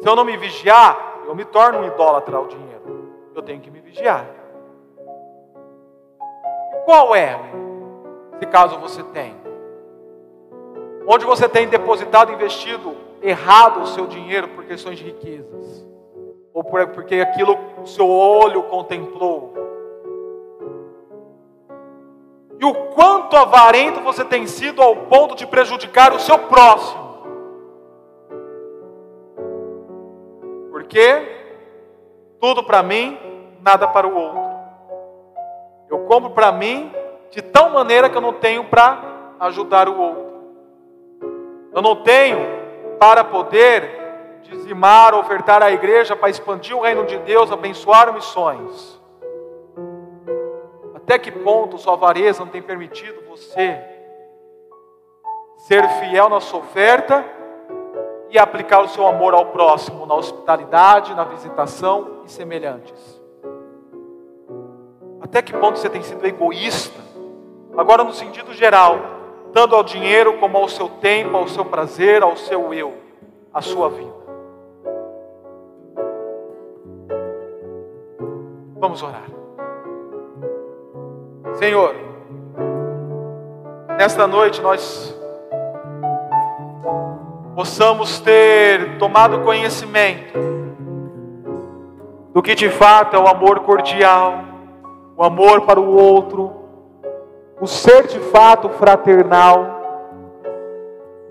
[0.00, 3.12] Se eu não me vigiar, eu me torno um idólatra ao dinheiro.
[3.34, 4.26] Eu tenho que me vigiar.
[6.72, 7.38] E qual é?
[8.38, 9.36] Se caso você tem.
[11.06, 15.86] Onde você tem depositado, investido errado o seu dinheiro por questões de riquezas.
[16.52, 19.58] Ou porque aquilo o seu olho contemplou
[22.60, 27.07] e o quanto avarento você tem sido ao ponto de prejudicar o seu próximo.
[30.88, 31.20] Porque
[32.40, 33.18] tudo para mim,
[33.60, 34.40] nada para o outro.
[35.90, 36.90] Eu compro para mim
[37.30, 40.26] de tal maneira que eu não tenho para ajudar o outro.
[41.74, 42.38] Eu não tenho
[42.98, 48.98] para poder dizimar, ofertar à igreja para expandir o reino de Deus, abençoar missões.
[50.94, 53.78] Até que ponto sua avareza não tem permitido você
[55.58, 57.37] ser fiel na sua oferta
[58.30, 63.20] e aplicar o seu amor ao próximo na hospitalidade, na visitação e semelhantes?
[65.20, 66.98] Até que ponto você tem sido egoísta?
[67.76, 68.98] Agora, no sentido geral,
[69.52, 72.94] dando ao dinheiro como ao seu tempo, ao seu prazer, ao seu eu,
[73.52, 74.18] à sua vida.
[78.76, 79.28] Vamos orar.
[81.54, 81.94] Senhor,
[83.96, 85.17] nesta noite nós
[87.58, 90.32] possamos ter tomado conhecimento
[92.32, 94.44] do que de fato é o amor cordial,
[95.16, 96.52] o amor para o outro,
[97.60, 99.80] o ser de fato fraternal,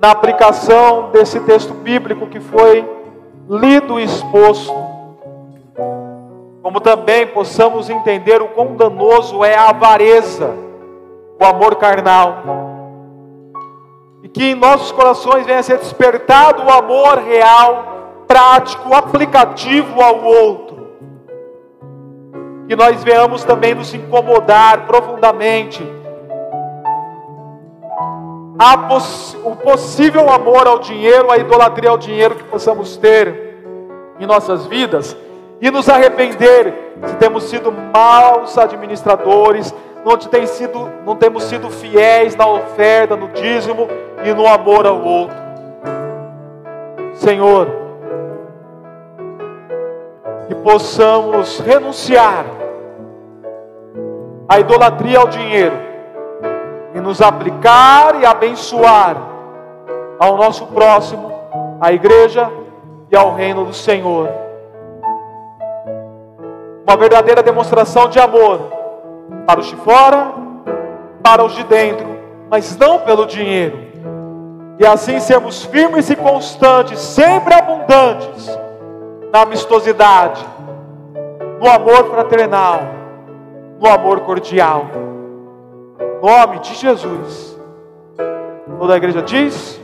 [0.01, 2.85] na aplicação desse texto bíblico que foi
[3.49, 4.75] lido e exposto
[6.61, 10.53] como também possamos entender o quão danoso é a avareza,
[11.39, 12.66] o amor carnal.
[14.23, 20.23] E que em nossos corações venha a ser despertado o amor real, prático, aplicativo ao
[20.23, 20.87] outro.
[22.67, 25.83] Que nós venhamos também nos incomodar profundamente
[29.43, 33.55] o possível amor ao dinheiro, a idolatria ao dinheiro que possamos ter
[34.19, 35.15] em nossas vidas
[35.61, 42.35] e nos arrepender se temos sido maus administradores, não, tem sido, não temos sido fiéis
[42.35, 43.87] na oferta, no dízimo
[44.23, 45.37] e no amor ao outro.
[47.13, 47.67] Senhor,
[50.47, 52.45] que possamos renunciar
[54.47, 55.75] à idolatria ao dinheiro
[56.95, 59.17] e nos aplicar e abençoar
[60.19, 61.31] ao nosso próximo,
[61.81, 62.49] à igreja
[63.11, 64.47] e ao reino do Senhor
[66.87, 68.61] uma verdadeira demonstração de amor
[69.45, 70.31] para os de fora,
[71.21, 72.07] para os de dentro,
[72.49, 73.86] mas não pelo dinheiro.
[74.79, 78.47] E assim sermos firmes e constantes, sempre abundantes
[79.31, 80.45] na amistosidade,
[81.59, 82.81] no amor fraternal,
[83.79, 84.85] no amor cordial.
[86.21, 87.57] Nome de Jesus.
[88.77, 89.81] Toda a igreja diz: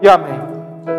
[0.00, 0.53] E amém.